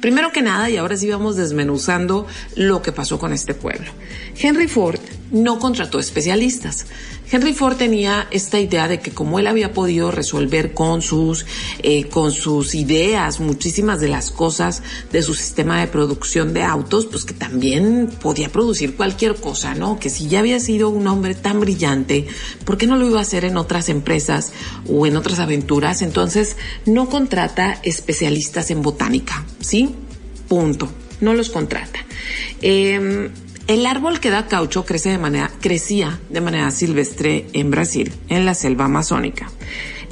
[0.01, 3.91] primero que nada, y ahora sí vamos desmenuzando lo que pasó con este pueblo.
[4.37, 5.01] Henry Ford
[5.35, 6.87] no contrató especialistas.
[7.31, 11.45] Henry Ford tenía esta idea de que como él había podido resolver con sus,
[11.83, 17.07] eh, con sus ideas muchísimas de las cosas de su sistema de producción de autos,
[17.07, 19.99] pues que también podía producir cualquier cosa, ¿no?
[19.99, 22.27] Que si ya había sido un hombre tan brillante,
[22.65, 24.53] ¿por qué no lo iba a hacer en otras empresas
[24.89, 26.03] o en otras aventuras?
[26.03, 29.97] Entonces, no contrata especialistas en botánica, ¿sí?
[30.47, 30.89] Punto.
[31.21, 32.01] No los contrata.
[32.61, 33.31] Eh,
[33.67, 38.45] el árbol que da caucho crece de manera, crecía de manera silvestre en Brasil, en
[38.45, 39.51] la selva amazónica.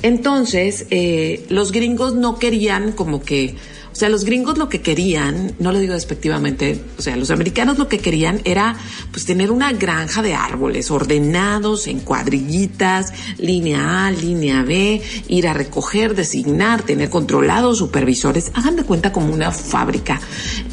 [0.02, 3.54] Entonces, eh, los gringos no querían como que
[4.02, 7.86] sea, los gringos lo que querían, no lo digo despectivamente, o sea, los americanos lo
[7.86, 8.74] que querían era
[9.12, 15.54] pues tener una granja de árboles ordenados en cuadrillitas, línea A, línea B, ir a
[15.54, 20.20] recoger, designar, tener controlados supervisores, hagan de cuenta como una fábrica.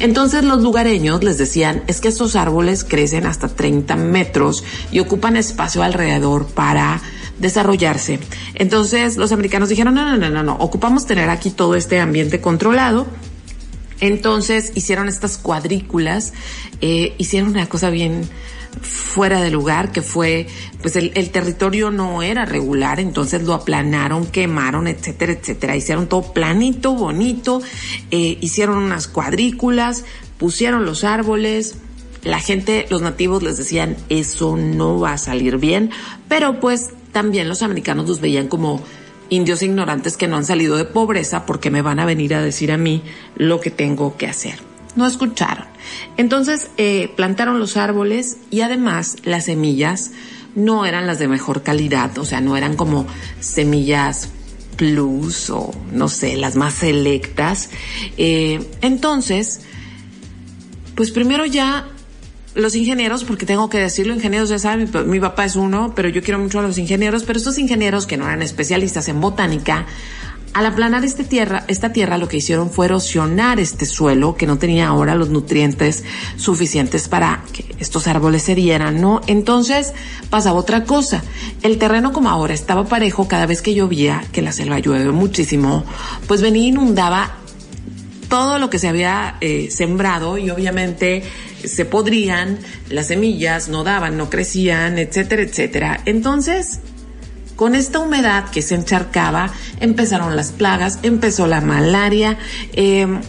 [0.00, 5.36] Entonces los lugareños les decían, es que estos árboles crecen hasta 30 metros y ocupan
[5.36, 7.00] espacio alrededor para
[7.40, 8.20] desarrollarse.
[8.54, 12.40] Entonces los americanos dijeron, no, no, no, no, no, ocupamos tener aquí todo este ambiente
[12.40, 13.06] controlado.
[14.00, 16.32] Entonces hicieron estas cuadrículas,
[16.80, 18.28] eh, hicieron una cosa bien
[18.82, 20.46] fuera de lugar, que fue,
[20.80, 25.76] pues el, territorio no era regular, entonces lo aplanaron, quemaron, etcétera, etcétera.
[25.76, 27.60] Hicieron todo planito, bonito,
[28.10, 30.04] eh, hicieron unas cuadrículas,
[30.38, 31.76] pusieron los árboles,
[32.22, 35.90] la gente, los nativos les decían, eso no va a salir bien,
[36.28, 38.82] pero pues también los americanos los veían como
[39.30, 42.72] indios ignorantes que no han salido de pobreza porque me van a venir a decir
[42.72, 43.02] a mí
[43.36, 44.58] lo que tengo que hacer.
[44.96, 45.66] No escucharon.
[46.16, 50.10] Entonces eh, plantaron los árboles y además las semillas
[50.54, 53.06] no eran las de mejor calidad, o sea, no eran como
[53.38, 54.30] semillas
[54.76, 57.70] plus o no sé, las más selectas.
[58.16, 59.60] Eh, entonces,
[60.94, 61.86] pues primero ya
[62.54, 66.22] los ingenieros, porque tengo que decirlo, ingenieros ya saben, mi, papá es uno, pero yo
[66.22, 69.86] quiero mucho a los ingenieros, pero estos ingenieros que no eran especialistas en botánica,
[70.52, 74.58] al aplanar este tierra, esta tierra lo que hicieron fue erosionar este suelo que no
[74.58, 76.02] tenía ahora los nutrientes
[76.36, 79.20] suficientes para que estos árboles se dieran, ¿no?
[79.28, 79.92] Entonces
[80.28, 81.22] pasaba otra cosa.
[81.62, 85.84] El terreno como ahora estaba parejo cada vez que llovía, que la selva llueve muchísimo,
[86.26, 87.36] pues venía inundaba
[88.30, 91.22] todo lo que se había eh, sembrado y obviamente
[91.62, 92.58] se podrían,
[92.88, 96.00] las semillas no daban, no crecían, etcétera, etcétera.
[96.06, 96.80] Entonces,
[97.56, 102.38] con esta humedad que se encharcaba, empezaron las plagas, empezó la malaria,
[102.72, 103.20] em,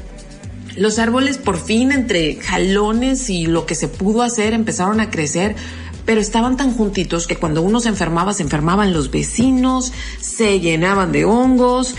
[0.78, 5.56] los árboles por fin entre jalones y lo que se pudo hacer empezaron a crecer,
[6.06, 9.92] pero estaban tan juntitos que cuando uno se enfermaba, se enfermaban los vecinos,
[10.22, 11.96] se llenaban de hongos.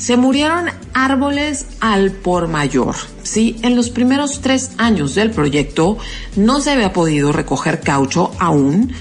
[0.00, 2.96] Se murieron árboles al por mayor.
[3.22, 5.98] Sí, en los primeros tres años del proyecto
[6.36, 8.94] no se había podido recoger caucho aún.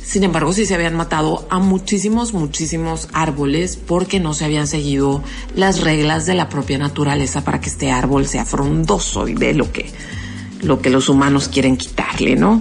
[0.00, 5.24] Sin embargo, sí se habían matado a muchísimos, muchísimos árboles porque no se habían seguido
[5.56, 9.72] las reglas de la propia naturaleza para que este árbol sea frondoso y de lo
[9.72, 9.90] que,
[10.62, 12.60] lo que los humanos quieren quitarle, ¿no?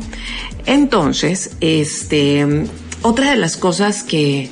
[0.65, 2.65] Entonces, este,
[3.03, 4.49] otra de las cosas que,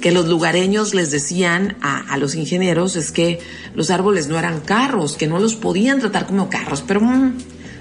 [0.00, 3.40] que los lugareños les decían a, a, los ingenieros es que
[3.74, 7.32] los árboles no eran carros, que no los podían tratar como carros, pero mmm,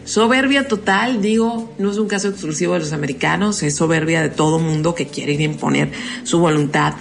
[0.05, 4.59] soberbia total, digo, no es un caso exclusivo de los americanos, es soberbia de todo
[4.59, 5.91] mundo que quiere imponer
[6.24, 6.93] su voluntad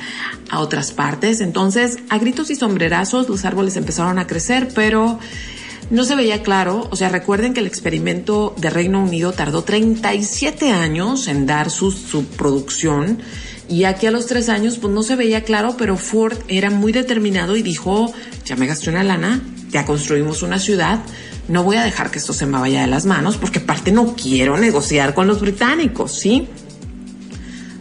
[0.50, 1.40] a otras partes.
[1.40, 5.18] Entonces, a gritos y sombrerazos los árboles empezaron a crecer, pero
[5.90, 10.72] no se veía claro, o sea, recuerden que el experimento de Reino Unido tardó 37
[10.72, 13.18] años en dar su, su producción
[13.68, 16.92] y aquí a los tres años pues no se veía claro, pero Ford era muy
[16.92, 18.12] determinado y dijo,
[18.44, 19.40] ya me gasté una lana,
[19.70, 21.00] ya construimos una ciudad,
[21.48, 24.14] no voy a dejar que esto se me vaya de las manos porque aparte no
[24.14, 26.48] quiero negociar con los británicos, ¿sí?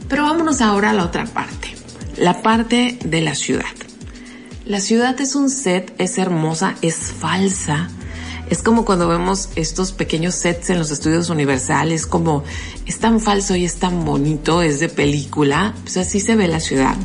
[0.07, 1.69] Pero vámonos ahora a la otra parte,
[2.17, 3.65] la parte de la ciudad.
[4.65, 7.89] La ciudad es un set, es hermosa, es falsa.
[8.53, 12.43] Es como cuando vemos estos pequeños sets en los estudios universales, como
[12.85, 16.59] es tan falso y es tan bonito, es de película, pues así se ve la
[16.59, 16.95] ciudad.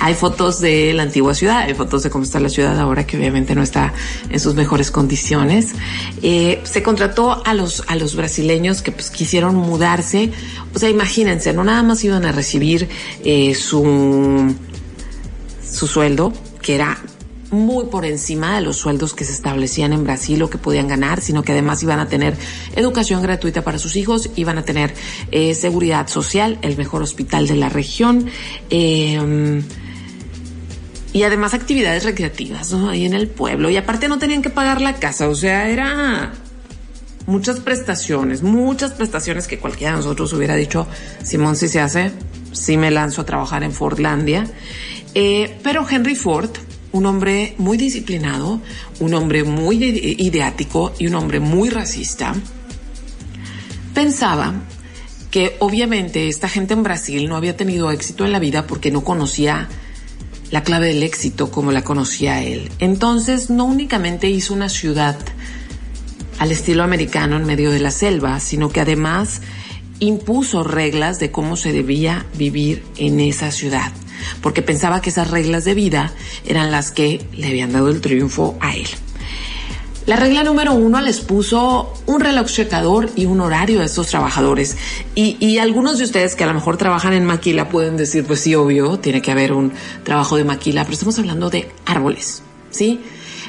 [0.00, 3.16] Hay fotos de la antigua ciudad, hay fotos de cómo está la ciudad ahora que
[3.16, 3.94] obviamente no está
[4.28, 5.68] en sus mejores condiciones.
[6.20, 10.30] Eh, se contrató a los, a los brasileños que pues quisieron mudarse.
[10.74, 12.86] O sea, imagínense, no nada más iban a recibir
[13.24, 14.54] eh, su,
[15.66, 16.98] su sueldo, que era
[17.50, 21.20] muy por encima de los sueldos que se establecían en Brasil o que podían ganar,
[21.20, 22.36] sino que además iban a tener
[22.74, 24.94] educación gratuita para sus hijos, iban a tener
[25.30, 28.26] eh, seguridad social, el mejor hospital de la región.
[28.70, 29.62] Eh,
[31.12, 33.70] y además actividades recreativas ahí en el pueblo.
[33.70, 36.32] Y aparte no tenían que pagar la casa, o sea, era
[37.26, 40.86] muchas prestaciones, muchas prestaciones que cualquiera de nosotros hubiera dicho,
[41.22, 42.12] Simón, si se hace,
[42.52, 44.46] si me lanzo a trabajar en Fordlandia.
[45.14, 46.50] Eh, pero Henry Ford,
[46.92, 48.60] un hombre muy disciplinado,
[49.00, 52.34] un hombre muy ideático y un hombre muy racista,
[53.94, 54.54] pensaba
[55.30, 59.04] que obviamente esta gente en Brasil no había tenido éxito en la vida porque no
[59.04, 59.68] conocía
[60.50, 62.70] la clave del éxito como la conocía él.
[62.78, 65.18] Entonces no únicamente hizo una ciudad
[66.38, 69.42] al estilo americano en medio de la selva, sino que además
[69.98, 73.92] impuso reglas de cómo se debía vivir en esa ciudad
[74.40, 76.12] porque pensaba que esas reglas de vida
[76.44, 78.88] eran las que le habían dado el triunfo a él.
[80.06, 84.76] La regla número uno les puso un reloj checador y un horario a estos trabajadores.
[85.16, 88.40] Y, y, algunos de ustedes que a lo mejor trabajan en maquila pueden decir, pues
[88.40, 89.72] sí, obvio, tiene que haber un
[90.04, 93.00] trabajo de maquila, pero estamos hablando de árboles, ¿sí?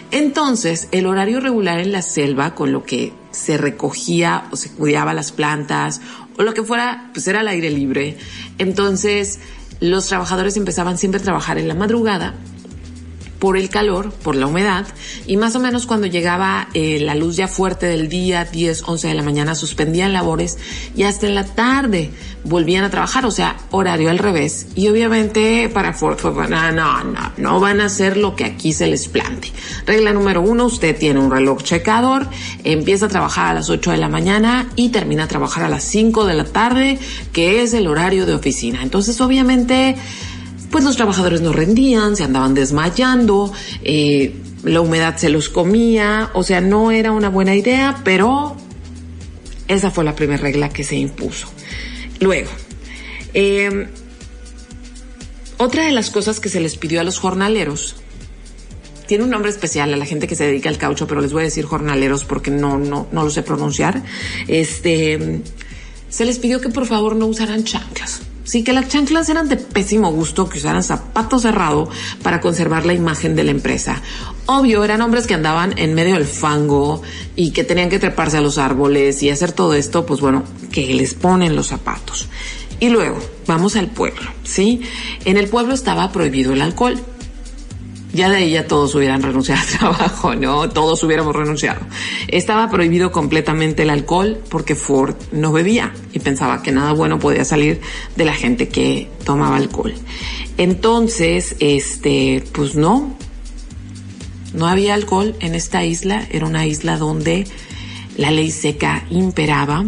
[0.10, 5.14] Entonces, el horario regular en la selva, con lo que se recogía o se cuidaba
[5.14, 6.02] las plantas
[6.38, 8.18] o lo que fuera, pues era al aire libre.
[8.58, 9.40] Entonces,
[9.80, 12.34] los trabajadores empezaban siempre a trabajar en la madrugada
[13.40, 14.88] por el calor, por la humedad,
[15.26, 19.08] y más o menos cuando llegaba eh, la luz ya fuerte del día, 10, 11
[19.08, 20.58] de la mañana, suspendían labores
[20.96, 22.12] y hasta en la tarde
[22.44, 24.68] volvían a trabajar, o sea, horario al revés.
[24.76, 28.88] Y obviamente para Ford no, no, no, no van a hacer lo que aquí se
[28.88, 29.52] les plante.
[29.86, 32.28] Regla número uno, usted tiene un reloj checador,
[32.64, 35.84] empieza a trabajar a las 8 de la mañana y termina a trabajar a las
[35.84, 37.00] 5 de la tarde,
[37.34, 38.82] que es el horario de oficina.
[38.82, 39.96] Entonces, obviamente,
[40.72, 43.54] pues los trabajadores no rendían, se andaban desmayando,
[43.84, 48.56] eh, la humedad se los comía, o sea, no era una buena idea, pero
[49.68, 51.48] esa fue la primera regla que se impuso.
[52.20, 52.50] Luego,
[53.34, 53.88] eh,
[55.58, 57.96] otra de las cosas que se les pidió a los jornaleros,
[59.08, 61.42] tiene un nombre especial a la gente que se dedica al caucho, pero les voy
[61.42, 64.04] a decir jornaleros porque no, no, no lo sé pronunciar.
[64.48, 65.42] Este,
[66.10, 68.22] se les pidió que por favor no usaran chanclas.
[68.48, 71.90] Sí, que las chanclas eran de pésimo gusto, que usaran zapato cerrado
[72.24, 74.02] para conservar la imagen de la empresa.
[74.46, 77.02] Obvio, eran hombres que andaban en medio del fango
[77.36, 80.94] y que tenían que treparse a los árboles y hacer todo esto, pues bueno, que
[80.94, 82.30] les ponen los zapatos.
[82.80, 84.82] Y luego, vamos al pueblo, ¿sí?
[85.26, 86.98] En el pueblo estaba prohibido el alcohol
[88.18, 90.68] ya de ahí ya todos hubieran renunciado al trabajo, ¿no?
[90.70, 91.80] Todos hubiéramos renunciado.
[92.28, 97.46] Estaba prohibido completamente el alcohol porque Ford no bebía y pensaba que nada bueno podía
[97.46, 97.80] salir
[98.16, 99.94] de la gente que tomaba alcohol.
[100.58, 103.16] Entonces, este, pues no,
[104.54, 107.46] no había alcohol en esta isla, era una isla donde
[108.18, 109.86] la ley seca imperaba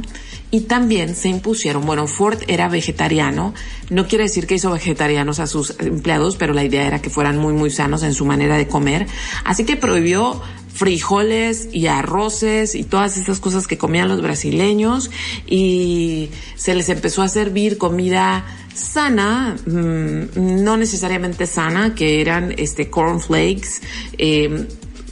[0.52, 3.54] y también se impusieron, bueno, Ford era vegetariano,
[3.89, 7.38] no quiere decir que hizo vegetarianos a sus empleados, pero la idea era que fueran
[7.38, 9.08] muy, muy sanos en su manera de comer,
[9.43, 10.41] así que prohibió
[10.74, 15.12] frijoles y arroces y todas esas cosas que comían los brasileños
[15.45, 22.89] y se les empezó a servir comida sana, mmm, no necesariamente sana, que eran este
[22.89, 23.82] cornflakes,
[24.18, 24.68] eh,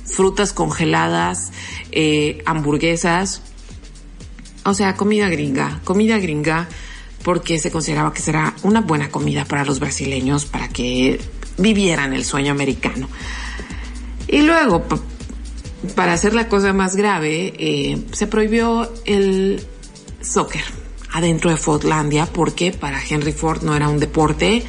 [0.06, 1.52] frutas congeladas,
[1.92, 3.42] eh, hamburguesas,
[4.68, 6.68] o sea, comida gringa, comida gringa,
[7.24, 11.22] porque se consideraba que será una buena comida para los brasileños para que
[11.58, 13.08] vivieran el sueño americano.
[14.28, 14.84] Y luego,
[15.96, 19.66] para hacer la cosa más grave, eh, se prohibió el
[20.22, 20.64] soccer
[21.14, 24.64] adentro de Fordlandia porque para Henry Ford no era un deporte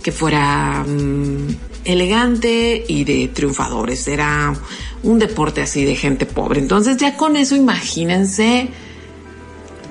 [0.00, 4.54] que fuera mm, elegante y de triunfadores, era
[5.02, 6.60] un deporte así de gente pobre.
[6.60, 8.70] Entonces ya con eso imagínense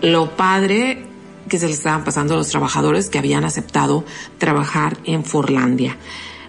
[0.03, 1.05] lo padre
[1.49, 4.03] que se le estaban pasando a los trabajadores que habían aceptado
[4.37, 5.97] trabajar en Forlandia.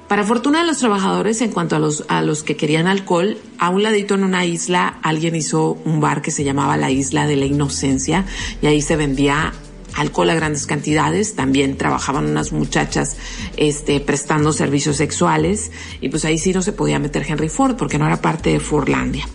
[0.09, 3.71] Para fortuna de los trabajadores, en cuanto a los, a los que querían alcohol, a
[3.71, 7.37] un ladito en una isla alguien hizo un bar que se llamaba la Isla de
[7.37, 8.27] la Inocencia
[8.61, 9.53] y ahí se vendía
[9.95, 13.17] alcohol a grandes cantidades, también trabajaban unas muchachas
[13.57, 17.99] este, prestando servicios sexuales y pues ahí sí no se podía meter Henry Ford porque
[17.99, 19.29] no era parte de Fordlandia.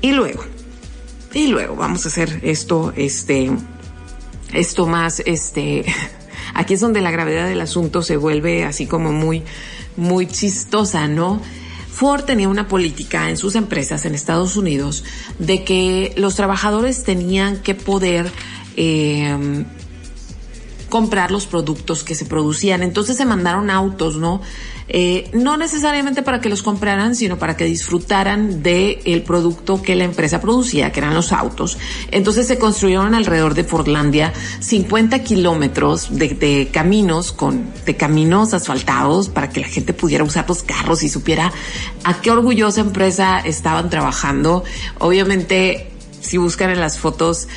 [0.00, 0.44] Y luego,
[1.34, 3.50] y luego vamos a hacer esto, este,
[4.52, 5.84] esto más, este,
[6.54, 9.42] aquí es donde la gravedad del asunto se vuelve así como muy,
[9.96, 11.40] muy chistosa, ¿no?
[11.90, 15.04] Ford tenía una política en sus empresas en Estados Unidos
[15.40, 18.30] de que los trabajadores tenían que poder
[18.76, 19.64] eh,
[20.88, 22.82] comprar los productos que se producían.
[22.82, 24.40] Entonces se mandaron autos, ¿no?
[24.90, 29.94] Eh, no necesariamente para que los compraran, sino para que disfrutaran del el producto que
[29.94, 31.76] la empresa producía, que eran los autos.
[32.10, 39.28] Entonces se construyeron alrededor de Fordlandia 50 kilómetros de, de caminos con, de caminos asfaltados
[39.28, 41.52] para que la gente pudiera usar los carros y supiera
[42.04, 44.64] a qué orgullosa empresa estaban trabajando.
[44.98, 47.48] Obviamente, si buscan en las fotos,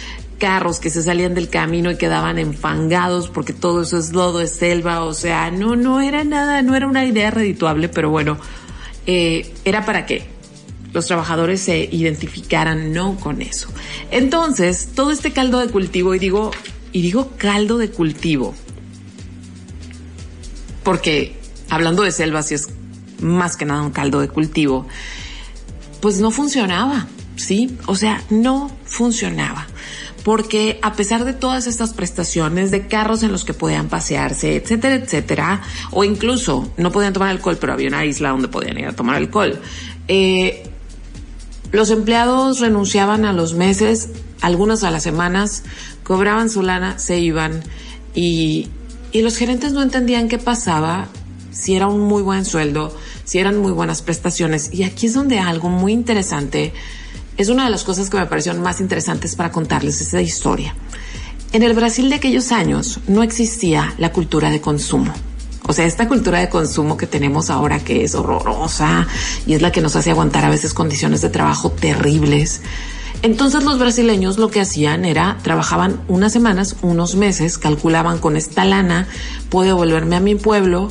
[0.42, 4.50] carros que se salían del camino y quedaban enfangados porque todo eso es lodo, es
[4.54, 8.40] selva, o sea, no, no era nada, no era una idea redituable, pero bueno,
[9.06, 10.26] eh, era para que
[10.94, 13.70] los trabajadores se identificaran no con eso.
[14.10, 16.50] Entonces, todo este caldo de cultivo, y digo,
[16.92, 18.56] y digo caldo de cultivo,
[20.82, 21.38] porque
[21.70, 22.70] hablando de selva, si es
[23.22, 24.88] más que nada un caldo de cultivo,
[26.02, 27.78] pues no funcionaba, ¿sí?
[27.86, 29.68] O sea, no funcionaba
[30.24, 34.96] porque a pesar de todas estas prestaciones de carros en los que podían pasearse, etcétera,
[34.96, 35.62] etcétera,
[35.92, 39.16] o incluso no podían tomar alcohol, pero había una isla donde podían ir a tomar
[39.16, 39.60] alcohol,
[40.08, 40.64] eh,
[41.72, 44.10] los empleados renunciaban a los meses,
[44.42, 45.64] algunos a las semanas,
[46.04, 47.64] cobraban su lana, se iban
[48.14, 48.70] y,
[49.12, 51.08] y los gerentes no entendían qué pasaba,
[51.52, 54.74] si era un muy buen sueldo, si eran muy buenas prestaciones.
[54.74, 56.74] Y aquí es donde algo muy interesante
[57.42, 60.76] es una de las cosas que me parecieron más interesantes para contarles esa historia.
[61.54, 65.14] En el Brasil de aquellos años no existía la cultura de consumo.
[65.68, 69.08] O sea, esta cultura de consumo que tenemos ahora que es horrorosa
[69.46, 72.62] y es la que nos hace aguantar a veces condiciones de trabajo terribles.
[73.22, 78.66] Entonces los brasileños lo que hacían era trabajaban unas semanas, unos meses, calculaban con esta
[78.66, 79.08] lana,
[79.50, 80.90] puedo volverme a mi pueblo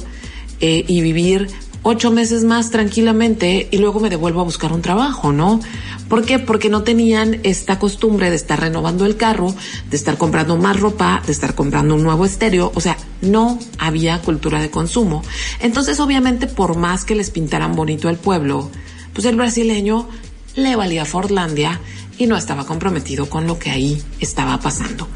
[0.60, 1.48] eh, y vivir
[1.82, 5.60] ocho meses más tranquilamente y luego me devuelvo a buscar un trabajo, ¿no?
[6.08, 6.38] ¿Por qué?
[6.38, 9.54] Porque no tenían esta costumbre de estar renovando el carro,
[9.88, 14.20] de estar comprando más ropa, de estar comprando un nuevo estéreo, o sea, no había
[14.20, 15.22] cultura de consumo.
[15.60, 18.70] Entonces, obviamente, por más que les pintaran bonito el pueblo,
[19.12, 20.08] pues el brasileño
[20.56, 21.80] le valía Fordlandia
[22.18, 25.08] y no estaba comprometido con lo que ahí estaba pasando.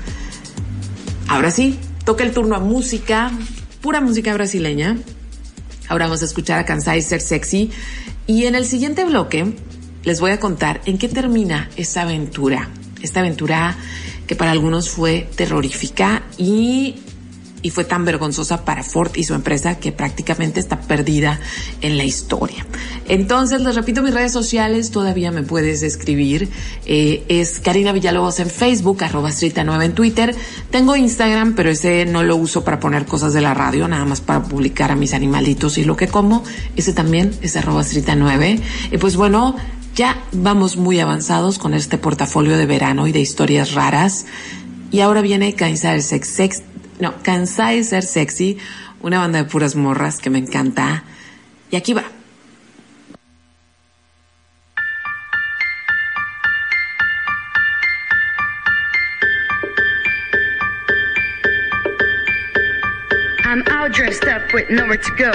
[1.29, 3.33] Ahora sí, toca el turno a música,
[3.81, 4.97] pura música brasileña.
[5.89, 7.71] Ahora vamos a escuchar a Kansai Ser Sexy.
[8.27, 9.55] Y en el siguiente bloque
[10.03, 12.69] les voy a contar en qué termina esta aventura.
[13.03, 13.77] Esta aventura
[14.27, 16.97] que para algunos fue terrorífica y,
[17.65, 21.41] y fue tan vergonzosa para Ford y su empresa que prácticamente está perdida
[21.81, 22.67] en la historia.
[23.09, 26.51] Entonces, les repito, mis redes sociales todavía me puedes escribir.
[26.85, 30.37] Eh, es Karina Villalobos en Facebook, arroba 9 en Twitter.
[30.71, 34.21] Tengo Instagram, pero ese no lo uso para poner cosas de la radio, nada más
[34.21, 36.45] para publicar a mis animalitos y lo que como.
[36.77, 38.61] Ese también es arroba 9.
[38.93, 39.57] Y pues bueno,
[39.97, 44.27] ya vamos muy avanzados con este portafolio de verano y de historias raras.
[44.91, 46.63] Y ahora viene Cansar Sex, Sex,
[47.01, 48.59] no, Cansar Ser Sexy,
[49.01, 51.05] una banda de puras morras que me encanta.
[51.71, 52.05] Y aquí va.
[63.45, 65.31] I'm all dressed up with nowhere to go.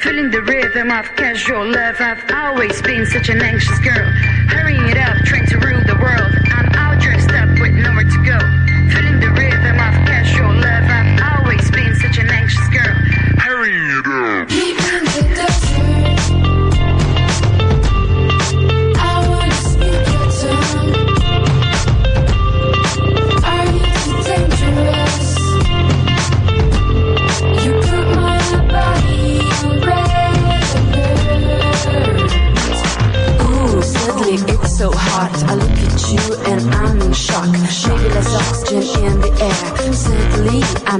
[0.00, 1.96] Feeling the rhythm of casual love.
[2.00, 4.04] I've always been such an anxious girl.
[4.48, 5.71] Hurrying it up, trying to rule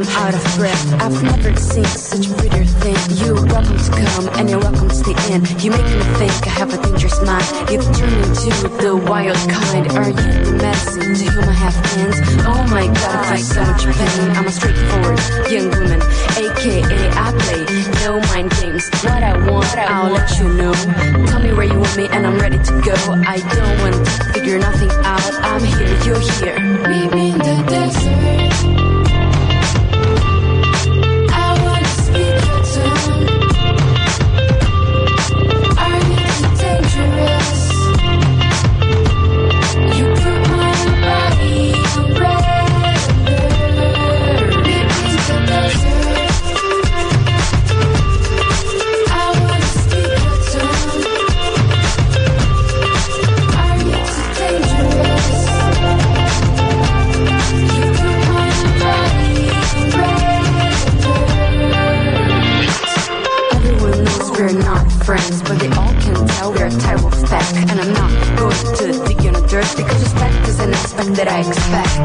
[0.00, 0.92] out of breath.
[1.02, 2.96] I've never seen such a prettier thing.
[3.20, 5.44] You're welcome to come and you're welcome to stay in.
[5.60, 7.44] You make me think I have a dangerous mind.
[7.70, 9.86] You've turned into the wild kind.
[9.92, 12.16] Are you the medicine to whom I have hands?
[12.48, 14.30] Oh my god, feel so much pain.
[14.32, 15.20] I'm a straightforward
[15.52, 16.00] young woman,
[16.40, 17.62] aka I play
[18.00, 18.88] no mind games.
[19.04, 20.72] What I want, I'll let you know.
[21.26, 22.96] Tell me where you want me and I'm ready to go.
[23.28, 25.34] I don't want to figure nothing out.
[25.44, 26.58] I'm here, you're here.
[26.88, 28.81] Meet me in the desert.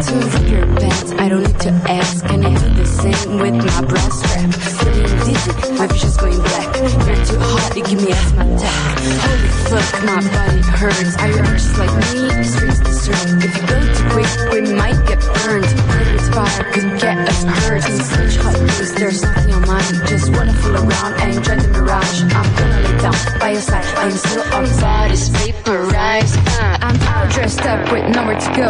[0.07, 2.25] To rip your pants, I don't need to ask.
[2.25, 4.53] Can I do the same with my bra strap?
[4.79, 6.77] Feeling dizzy, my vision's going black.
[6.77, 8.99] You're too hot, you give me asthma attack.
[9.25, 11.17] Holy fuck, my body hurts.
[11.17, 12.43] Are you anxious like me?
[12.43, 15.63] Streets If you go too quick, we might get burned.
[15.63, 17.85] This fire could get us hurt.
[17.89, 20.07] In such hot days, there's nothing on mine.
[20.07, 22.21] Just wanna fool around and enjoy the mirage.
[22.23, 23.85] I'm gonna lay down by your side.
[23.97, 26.37] I'm still on bodies vaporized.
[26.59, 28.69] I'm all dressed up with nowhere to go.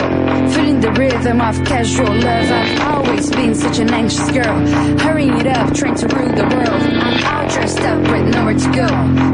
[0.53, 2.51] Feeling the rhythm of casual love.
[2.51, 4.55] I've always been such an anxious girl.
[4.99, 6.81] Hurrying it up, trying to rule the world.
[7.05, 8.87] I'm all dressed up with nowhere to go.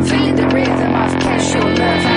[0.07, 2.12] Feeling the rhythm of casual love.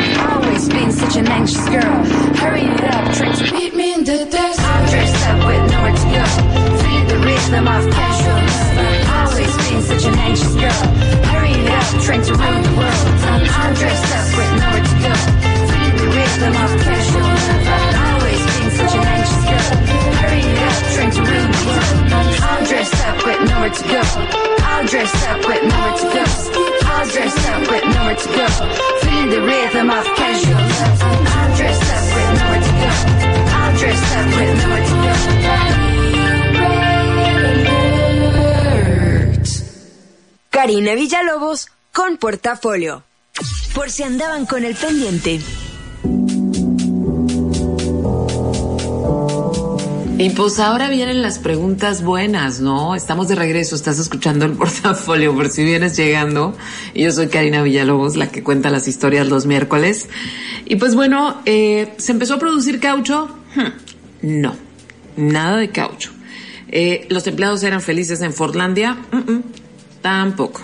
[0.57, 1.97] Always been such an anxious girl.
[2.41, 4.65] Hurry it up, trying to meet me in the desert.
[4.65, 6.25] I'm dressed up with nowhere to go.
[6.81, 9.05] Feeling the rhythm of casual love.
[9.21, 10.83] Always been such an anxious girl.
[11.29, 13.05] Hurrying it up, trying to rule the world.
[13.29, 15.13] I'm dressed up with nowhere to go.
[15.69, 18.01] Feeling the rhythm of casual love.
[18.09, 19.71] Always been such an anxious girl.
[20.25, 21.97] Hurrying it up, trying to rule the world.
[22.49, 24.56] All dressed up with nowhere to go.
[24.77, 26.25] All dressed up with nowhere to go.
[26.87, 28.47] All dressed up with nowhere to go.
[33.57, 35.07] All dressed up with nowhere to go.
[40.51, 43.03] Karina Villalobos con portafolio.
[43.75, 45.41] Por si andaban con el pendiente.
[50.19, 52.95] Y pues ahora vienen las preguntas buenas, ¿no?
[52.95, 56.57] Estamos de regreso, estás escuchando el portafolio por si vienes llegando.
[56.95, 60.09] Yo soy Karina Villalobos, la que cuenta las historias los miércoles.
[60.65, 63.29] Y pues bueno, eh, ¿se empezó a producir caucho?
[63.55, 64.57] Hmm, no,
[65.19, 66.13] nada de caucho.
[66.69, 68.97] Eh, ¿Los empleados eran felices en Fortlandia?
[70.01, 70.63] Tampoco.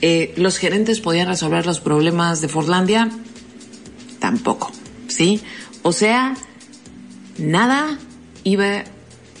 [0.00, 3.10] Eh, ¿Los gerentes podían resolver los problemas de Fortlandia?
[4.18, 4.72] Tampoco,
[5.06, 5.40] ¿sí?
[5.82, 6.34] O sea,
[7.38, 7.96] nada
[8.48, 8.84] iba,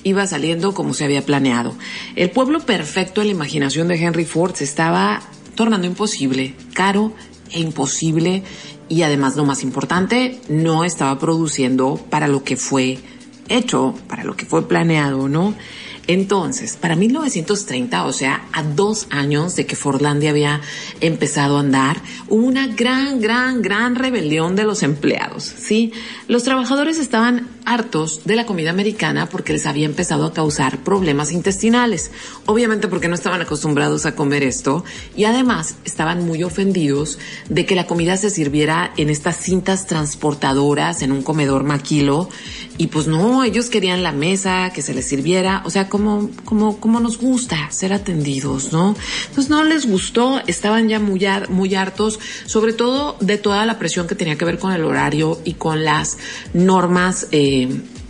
[0.04, 1.74] iba saliendo como se había planeado.
[2.16, 5.22] El pueblo perfecto en la imaginación de Henry Ford se estaba
[5.54, 7.12] tornando imposible, caro
[7.50, 8.42] e imposible
[8.88, 12.98] y además lo más importante, no estaba produciendo para lo que fue
[13.48, 15.54] hecho, para lo que fue planeado, ¿no?
[16.06, 20.60] Entonces, para 1930, o sea, a dos años de que Fordlandia había
[21.00, 25.92] empezado a andar, hubo una gran, gran, gran rebelión de los empleados, ¿sí?
[26.26, 31.30] Los trabajadores estaban hartos de la comida americana porque les había empezado a causar problemas
[31.30, 32.10] intestinales,
[32.46, 34.84] obviamente porque no estaban acostumbrados a comer esto
[35.14, 41.02] y además estaban muy ofendidos de que la comida se sirviera en estas cintas transportadoras
[41.02, 42.28] en un comedor maquilo
[42.78, 46.78] y pues no, ellos querían la mesa, que se les sirviera, o sea, como, como,
[46.78, 48.96] como nos gusta ser atendidos, ¿no?
[49.28, 54.06] Entonces no les gustó, estaban ya muy, muy hartos, sobre todo de toda la presión
[54.06, 56.18] que tenía que ver con el horario y con las
[56.52, 57.68] normas, eh,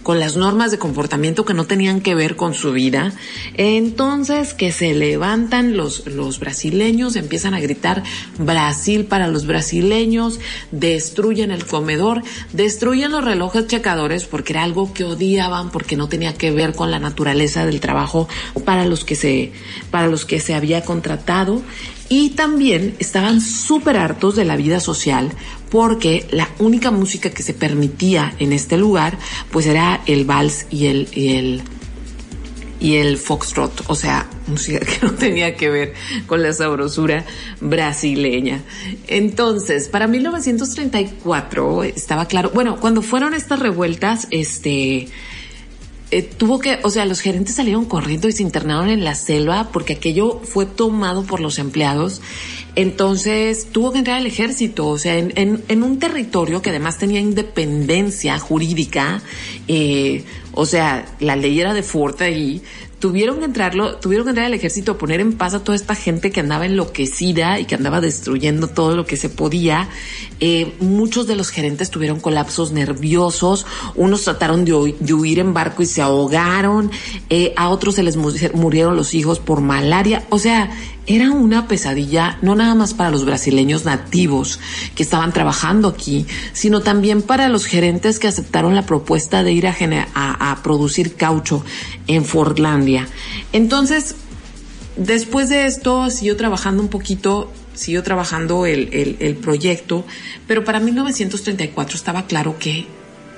[0.09, 3.13] con las normas de comportamiento que no tenían que ver con su vida.
[3.59, 8.03] Entonces, que se levantan los, los brasileños, empiezan a gritar
[8.39, 10.41] Brasil para los brasileños,
[10.71, 12.23] destruyen el comedor,
[12.55, 16.91] destruyen los relojes checadores porque era algo que odiaban, porque no tenía que ver con
[16.91, 18.29] la naturaleza del trabajo
[18.65, 19.53] para los que se,
[19.91, 21.61] para los que se había contratado.
[22.09, 25.31] Y también estaban súper hartos de la vida social
[25.71, 29.19] porque la única música que se permitía en este lugar
[29.51, 31.63] pues era el vals y el, y el,
[32.81, 35.95] y el foxtrot, o sea, música que no tenía que ver
[36.27, 37.25] con la sabrosura
[37.61, 38.63] brasileña.
[39.07, 45.09] Entonces, para 1934 estaba claro, bueno, cuando fueron estas revueltas, este,
[46.11, 49.69] eh, tuvo que, o sea, los gerentes salieron corriendo y se internaron en la selva
[49.73, 52.23] porque aquello fue tomado por los empleados.
[52.79, 56.97] Entonces tuvo que entrar al ejército, o sea, en, en, en un territorio que además
[56.97, 59.21] tenía independencia jurídica,
[59.67, 60.23] eh,
[60.53, 62.63] o sea, la ley era de fuerte ahí,
[62.99, 65.95] tuvieron que entrarlo, tuvieron que entrar al ejército a poner en paz a toda esta
[65.95, 69.89] gente que andaba enloquecida y que andaba destruyendo todo lo que se podía.
[70.41, 75.55] Eh, muchos de los gerentes tuvieron colapsos nerviosos, unos trataron de, hu- de huir en
[75.55, 76.91] barco y se ahogaron,
[77.31, 80.71] eh, a otros se les mu- murieron los hijos por malaria, o sea,
[81.07, 84.61] era una pesadilla no nada más para los brasileños nativos
[84.95, 89.67] que estaban trabajando aquí, sino también para los gerentes que aceptaron la propuesta de ir
[89.67, 89.75] a,
[90.15, 91.65] a- a producir caucho
[92.09, 93.07] en Fordlandia.
[93.53, 94.17] Entonces,
[94.97, 100.05] después de esto siguió trabajando un poquito, siguió trabajando el, el- el proyecto,
[100.49, 102.87] pero para 1934 estaba claro que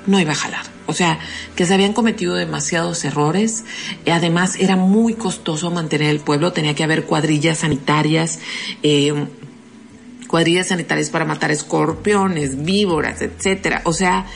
[0.07, 0.65] no iba a jalar.
[0.87, 1.19] O sea,
[1.55, 3.65] que se habían cometido demasiados errores.
[4.07, 6.53] Eh, Además, era muy costoso mantener el pueblo.
[6.53, 8.39] Tenía que haber cuadrillas sanitarias,
[8.83, 9.13] eh,
[10.27, 13.83] cuadrillas sanitarias para matar escorpiones, víboras, etcétera.
[13.85, 14.27] O sea,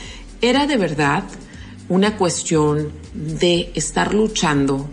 [0.43, 1.25] era de verdad
[1.89, 4.89] una cuestión de estar luchando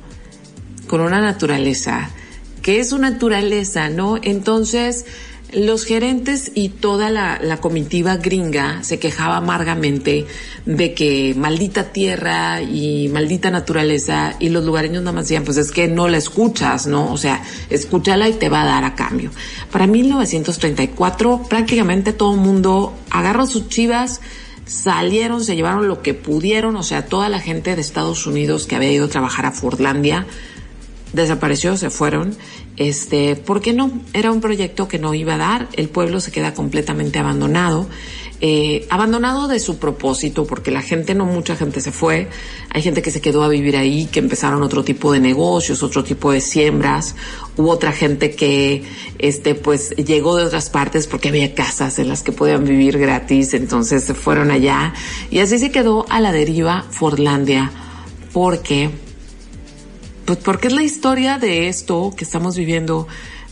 [0.88, 2.10] con una naturaleza
[2.62, 4.20] que es su naturaleza, ¿no?
[4.22, 5.06] Entonces,
[5.54, 10.26] los gerentes y toda la, comitiva gringa se quejaba amargamente
[10.66, 15.72] de que maldita tierra y maldita naturaleza y los lugareños nada más decían, pues es
[15.72, 17.12] que no la escuchas, ¿no?
[17.12, 19.32] O sea, escúchala y te va a dar a cambio.
[19.72, 24.22] Para 1934 prácticamente todo el mundo agarró sus chivas,
[24.72, 28.78] salieron, se llevaron lo que pudieron, o sea, toda la gente de Estados Unidos que
[28.78, 30.26] había ido a trabajar a Fordlandia,
[31.12, 32.38] desapareció, se fueron,
[32.78, 36.54] este, porque no, era un proyecto que no iba a dar, el pueblo se queda
[36.54, 37.88] completamente abandonado,
[38.44, 42.28] eh, abandonado de su propósito, porque la gente, no mucha gente se fue,
[42.70, 46.04] hay gente que se quedó a vivir ahí, que empezaron otro tipo de negocios, otro
[46.04, 47.16] tipo de siembras,
[47.56, 48.84] hubo otra gente que,
[49.20, 53.54] este, pues llegó de otras partes porque había casas en las que podían vivir gratis,
[53.54, 54.94] entonces se fueron allá,
[55.30, 57.72] y así se quedó a la deriva Fordlandia,
[58.34, 58.90] porque
[60.26, 63.08] pues porque es la historia de esto que estamos viviendo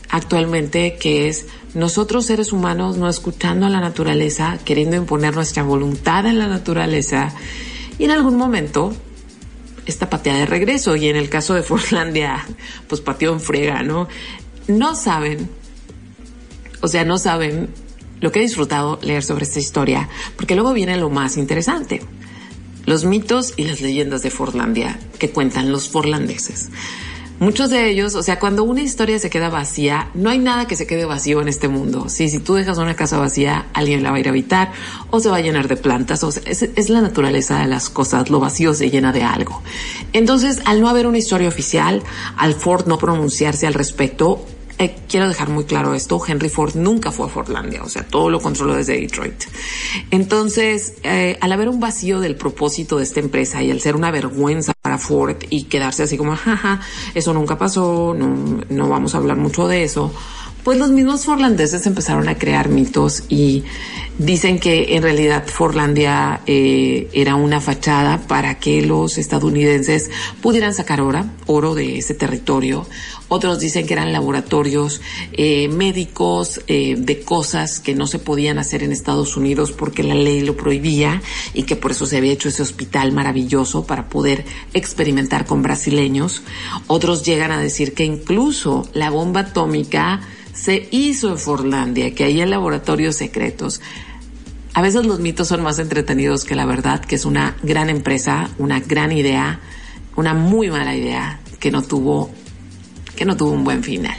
[0.10, 6.26] actualmente, que es nosotros seres humanos no escuchando a la naturaleza, queriendo imponer nuestra voluntad
[6.26, 7.34] en la naturaleza,
[7.98, 8.94] y en algún momento
[9.86, 12.46] esta patea de regreso, y en el caso de Forlandia,
[12.88, 14.08] pues pateó en frega, ¿no?
[14.68, 15.50] No saben,
[16.82, 17.70] o sea, no saben
[18.22, 22.02] lo que he disfrutado leer sobre esta historia, porque luego viene lo más interesante
[22.90, 26.70] los mitos y las leyendas de Forlandia que cuentan los forlandeses.
[27.40, 30.76] Muchos de ellos, o sea, cuando una historia se queda vacía, no hay nada que
[30.76, 32.10] se quede vacío en este mundo.
[32.10, 34.74] Sí, si tú dejas una casa vacía, alguien la va a ir a habitar
[35.10, 36.22] o se va a llenar de plantas.
[36.26, 38.30] O sea, es, es la naturaleza de las cosas.
[38.30, 39.62] Lo vacío se llena de algo.
[40.12, 42.04] Entonces, al no haber una historia oficial,
[42.36, 44.46] al Ford no pronunciarse al respecto,
[44.80, 48.30] eh, quiero dejar muy claro esto, Henry Ford nunca fue a Fordlandia, o sea, todo
[48.30, 49.44] lo controló desde Detroit.
[50.10, 54.10] Entonces, eh, al haber un vacío del propósito de esta empresa y al ser una
[54.10, 56.80] vergüenza para Ford y quedarse así como, jaja,
[57.14, 60.14] eso nunca pasó, no, no vamos a hablar mucho de eso,
[60.64, 63.64] pues los mismos forlandeses empezaron a crear mitos y
[64.20, 71.02] dicen que en realidad Forlandia eh, era una fachada para que los estadounidenses pudieran sacar
[71.02, 72.86] oro, oro de ese territorio.
[73.30, 75.02] Otros dicen que eran laboratorios
[75.34, 80.16] eh, médicos eh, de cosas que no se podían hacer en Estados Unidos porque la
[80.16, 81.22] ley lo prohibía
[81.54, 86.42] y que por eso se había hecho ese hospital maravilloso para poder experimentar con brasileños.
[86.88, 90.22] Otros llegan a decir que incluso la bomba atómica
[90.60, 93.82] se hizo en Forlandia, que hay laboratorios secretos.
[94.74, 98.50] A veces los mitos son más entretenidos que la verdad, que es una gran empresa,
[98.58, 99.62] una gran idea,
[100.18, 102.30] una muy mala idea que no tuvo,
[103.16, 104.18] que no tuvo un buen final.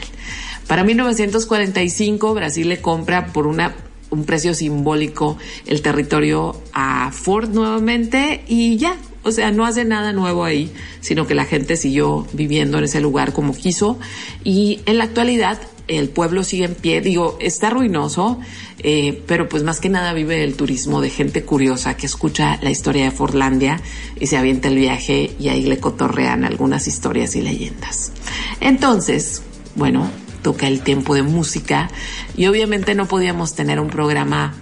[0.65, 3.75] Para 1945 Brasil le compra por una
[4.09, 10.13] un precio simbólico el territorio a Ford nuevamente y ya, o sea, no hace nada
[10.13, 13.99] nuevo ahí, sino que la gente siguió viviendo en ese lugar como quiso
[14.43, 18.39] y en la actualidad el pueblo sigue en pie, digo, está ruinoso,
[18.79, 22.69] eh, pero pues más que nada vive el turismo de gente curiosa que escucha la
[22.69, 23.81] historia de Forlandia
[24.19, 28.13] y se avienta el viaje y ahí le cotorrean algunas historias y leyendas.
[28.61, 29.41] Entonces,
[29.75, 30.09] bueno,
[30.41, 31.89] toca el tiempo de música
[32.37, 34.55] y obviamente no podíamos tener un programa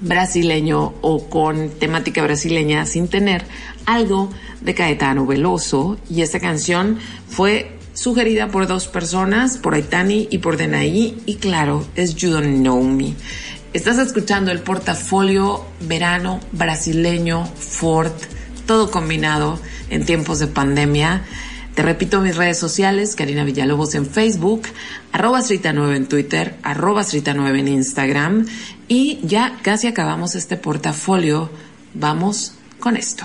[0.00, 3.44] brasileño o con temática brasileña sin tener
[3.86, 4.30] algo
[4.60, 10.56] de Caetano Veloso y esta canción fue sugerida por dos personas, por Aitani y por
[10.56, 13.14] Denaí, y claro, es You Don't Know Me.
[13.72, 18.12] Estás escuchando el portafolio verano brasileño Ford,
[18.66, 19.58] todo combinado
[19.90, 21.22] en tiempos de pandemia.
[21.74, 24.62] Te repito mis redes sociales, Karina Villalobos en Facebook,
[25.10, 28.46] arroba 9 en Twitter, arroba 9 en Instagram
[28.88, 31.50] y ya casi acabamos este portafolio.
[31.94, 33.24] Vamos con esto.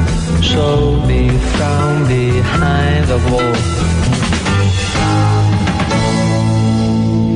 [0.41, 3.55] Show me from behind the wall.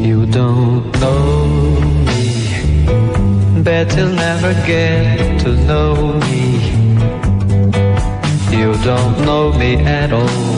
[0.03, 1.79] You don't know
[2.09, 6.45] me, bet you'll never get to know me.
[8.51, 10.55] You don't know me at all.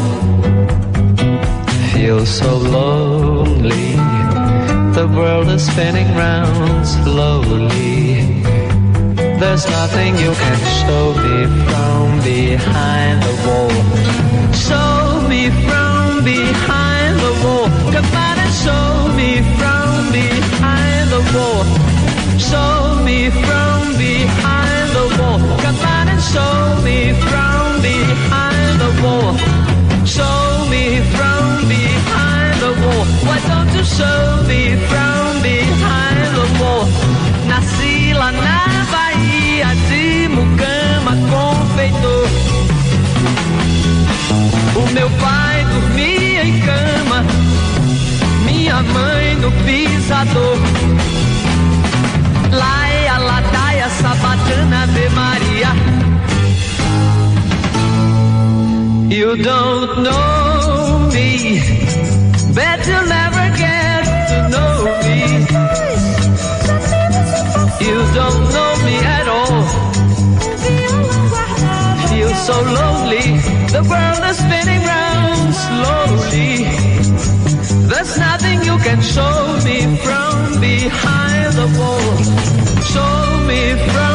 [1.91, 3.91] Feel so lonely.
[4.97, 8.36] The world is spinning round slowly.
[9.39, 13.69] There's nothing you can show me from behind the wall.
[14.51, 16.96] Show me from behind
[48.93, 50.57] mãe no pisador.
[52.51, 55.71] Laia, ladaia, sabatana, Ave Maria.
[59.09, 60.46] You don't know
[78.87, 82.15] can show me from behind the wall.
[82.93, 84.06] Show me from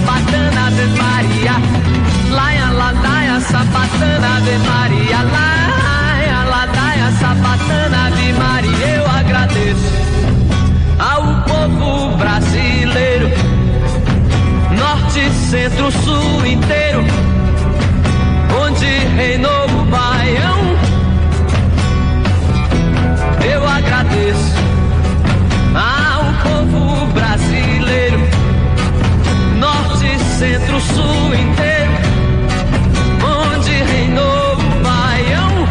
[0.00, 1.54] sabatana, Ave Maria.
[2.30, 5.20] Laia, ladaia, sabatana, Ave Maria.
[5.36, 8.86] Laia, ladaia, sabatana, Ave Maria.
[8.96, 9.92] Eu agradeço
[10.98, 13.28] ao povo brasileiro
[14.78, 17.04] norte, centro, sul inteiro,
[18.62, 18.86] onde
[19.16, 19.59] reinou
[30.40, 31.92] centro, sul inteiro,
[33.22, 35.68] onde reinou o.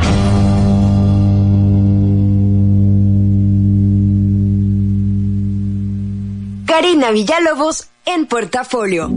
[6.68, 9.10] Karina Villalobos en portafolio.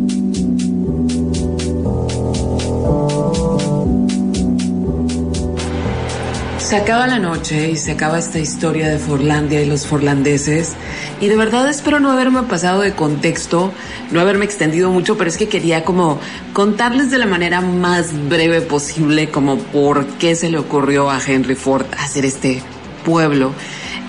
[6.72, 10.72] Se acaba la noche y se acaba esta historia de Forlandia y los forlandeses.
[11.20, 13.74] Y de verdad espero no haberme pasado de contexto,
[14.10, 16.18] no haberme extendido mucho, pero es que quería como
[16.54, 21.56] contarles de la manera más breve posible como por qué se le ocurrió a Henry
[21.56, 22.62] Ford hacer este
[23.04, 23.52] pueblo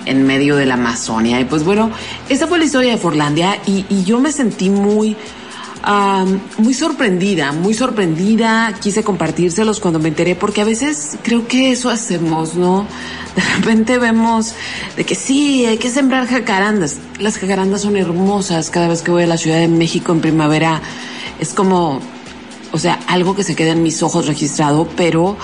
[0.06, 1.40] en medio de la Amazonia.
[1.40, 1.90] Y pues bueno,
[2.30, 5.18] esa fue la historia de Forlandia y, y yo me sentí muy
[5.84, 6.24] ah,
[6.58, 8.74] muy sorprendida, muy sorprendida.
[8.80, 12.86] Quise compartírselos cuando me enteré, porque a veces creo que eso hacemos, ¿no?
[13.36, 14.54] De repente vemos
[14.96, 16.96] de que sí, hay que sembrar jacarandas.
[17.18, 18.70] Las jacarandas son hermosas.
[18.70, 20.80] Cada vez que voy a la Ciudad de México en primavera,
[21.38, 22.00] es como,
[22.72, 25.36] o sea, algo que se queda en mis ojos registrado, pero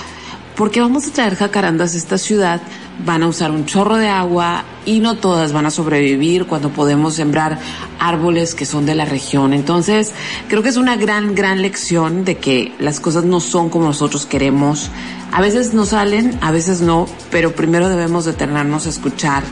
[0.60, 2.60] porque vamos a traer jacarandas a esta ciudad,
[3.06, 7.14] van a usar un chorro de agua y no todas van a sobrevivir cuando podemos
[7.14, 7.58] sembrar
[7.98, 9.54] árboles que son de la región.
[9.54, 10.12] Entonces,
[10.48, 14.26] creo que es una gran, gran lección de que las cosas no son como nosotros
[14.26, 14.90] queremos.
[15.32, 19.42] A veces no salen, a veces no, pero primero debemos detenernos a escuchar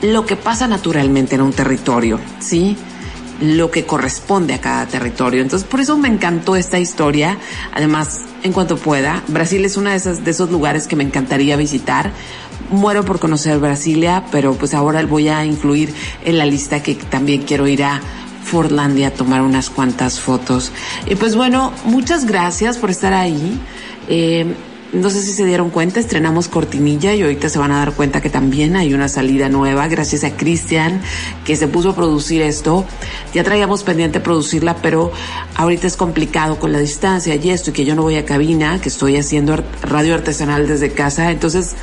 [0.00, 2.76] lo que pasa naturalmente en un territorio, ¿sí?
[3.40, 5.42] Lo que corresponde a cada territorio.
[5.42, 7.38] Entonces, por eso me encantó esta historia.
[7.72, 11.56] Además, en cuanto pueda, Brasil es uno de esos, de esos lugares que me encantaría
[11.56, 12.12] visitar.
[12.70, 15.92] Muero por conocer Brasilia, pero pues ahora voy a incluir
[16.24, 18.00] en la lista que también quiero ir a
[18.44, 20.72] Forlandia a tomar unas cuantas fotos.
[21.06, 23.58] Y pues bueno, muchas gracias por estar ahí.
[24.08, 24.54] Eh,
[24.92, 28.20] no sé si se dieron cuenta, estrenamos Cortinilla y ahorita se van a dar cuenta
[28.20, 31.00] que también hay una salida nueva gracias a Cristian
[31.44, 32.84] que se puso a producir esto.
[33.32, 35.12] Ya traíamos pendiente producirla, pero
[35.54, 38.80] ahorita es complicado con la distancia y esto y que yo no voy a cabina,
[38.80, 41.76] que estoy haciendo radio artesanal desde casa, entonces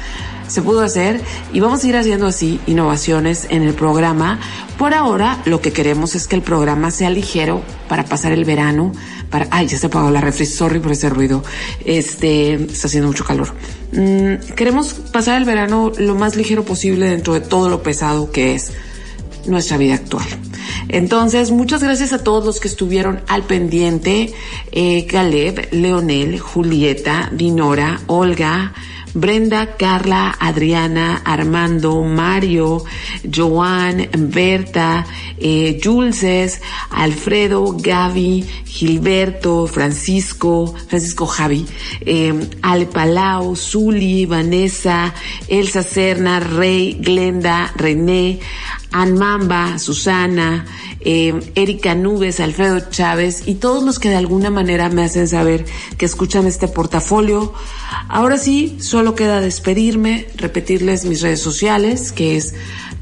[0.48, 1.22] se pudo hacer
[1.54, 4.40] y vamos a ir haciendo así innovaciones en el programa.
[4.78, 8.92] Por ahora lo que queremos es que el programa sea ligero para pasar el verano
[9.30, 11.44] para, ay, ya se apagó la refri, sorry por ese ruido.
[11.86, 13.54] Este, está haciendo mucho calor.
[13.92, 18.56] Mm, queremos pasar el verano lo más ligero posible dentro de todo lo pesado que
[18.56, 18.72] es
[19.46, 20.26] nuestra vida actual.
[20.90, 24.34] Entonces, muchas gracias a todos los que estuvieron al pendiente.
[24.72, 28.74] Eh, Caleb, Leonel, Julieta, Dinora, Olga,
[29.14, 32.84] Brenda, Carla, Adriana, Armando, Mario,
[33.24, 35.06] Joan, Berta,
[35.38, 41.66] eh, Julces, Alfredo, Gaby, Gilberto, Francisco, Francisco Javi,
[42.02, 45.14] eh, Ale Palau, Zuli, Vanessa,
[45.48, 48.40] Elsa Serna, Rey, Glenda, René,
[48.92, 50.66] Anmamba, Susana,
[51.10, 55.64] eh, Erika Nubes, Alfredo Chávez y todos los que de alguna manera me hacen saber
[55.98, 57.54] que escuchan este portafolio.
[58.10, 62.56] Ahora sí, solo queda despedirme, repetirles mis redes sociales, que es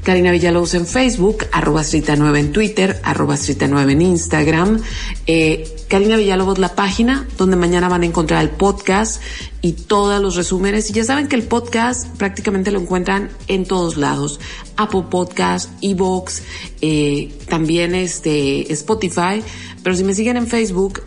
[0.06, 4.80] Karina Villalobos en Facebook, arroba 9 en Twitter, arroba 9 en Instagram.
[5.26, 9.20] Eh, Karina Villalobos la página, donde mañana van a encontrar el podcast
[9.62, 10.90] y todos los resúmenes.
[10.90, 14.38] Y ya saben que el podcast prácticamente lo encuentran en todos lados.
[14.76, 16.44] Apple Podcast, Evox,
[16.82, 19.42] eh, también este Spotify.
[19.82, 21.02] Pero si me siguen en Facebook,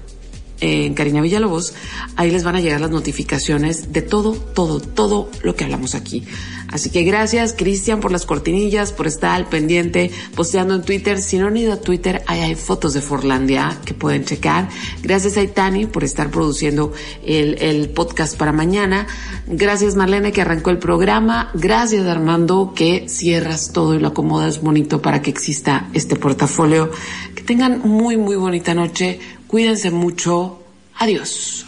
[0.62, 1.74] en Karina Villalobos,
[2.16, 6.24] ahí les van a llegar las notificaciones de todo, todo, todo lo que hablamos aquí.
[6.72, 11.20] Así que gracias, Cristian, por las cortinillas, por estar al pendiente, posteando en Twitter.
[11.20, 14.70] Si no han ido a Twitter, ahí hay fotos de Forlandia que pueden checar.
[15.02, 16.94] Gracias a Itani por estar produciendo
[17.26, 19.08] el, el podcast para mañana.
[19.48, 21.50] Gracias, Marlene, que arrancó el programa.
[21.56, 26.92] Gracias, Armando, que cierras todo y lo acomodas bonito para que exista este portafolio.
[27.34, 29.20] Que tengan muy, muy bonita noche.
[29.50, 30.60] Cuídense mucho.
[31.00, 31.66] Adiós.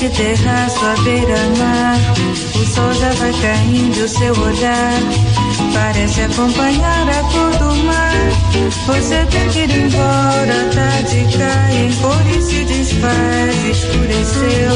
[0.00, 1.98] Nesse terraço à beira-mar.
[2.54, 5.00] O sol já vai caindo, seu olhar
[5.74, 8.14] parece acompanhar a cor do mar.
[8.86, 14.72] Você tem que ir embora, a tarde cai em cor e se desfaz, escureceu.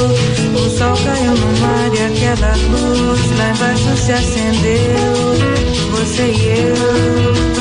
[0.55, 5.65] O sol caiu no mar e aquela luz lá embaixo se acendeu.
[5.91, 6.45] Você e.
[6.59, 7.54] Eu,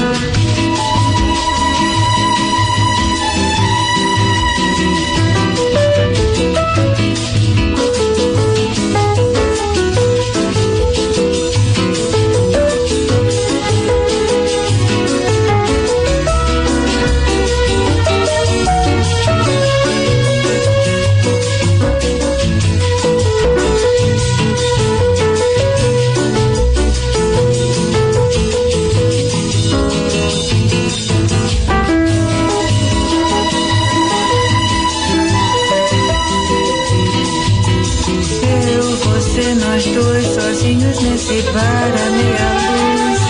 [41.41, 43.21] bar à meia luz.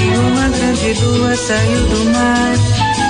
[0.00, 2.54] E uma grande lua saiu do mar.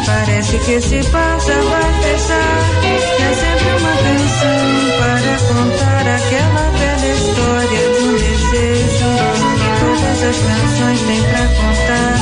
[0.05, 2.61] Parece que esse já vai fechar.
[2.82, 4.66] É sempre uma canção
[4.99, 9.11] para contar aquela velha história de um desejo.
[9.59, 12.14] Que todas as canções têm pra contar.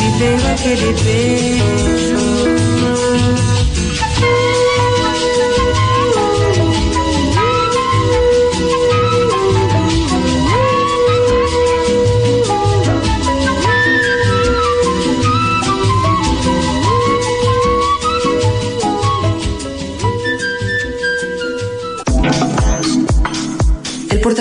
[0.00, 2.26] E veio aquele beijo.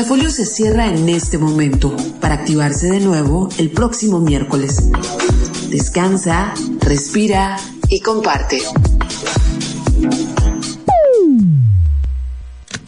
[0.06, 4.92] Portafolio se cierra en este momento para activarse de nuevo el próximo miércoles.
[5.72, 7.58] Descansa, respira
[7.90, 8.62] y comparte.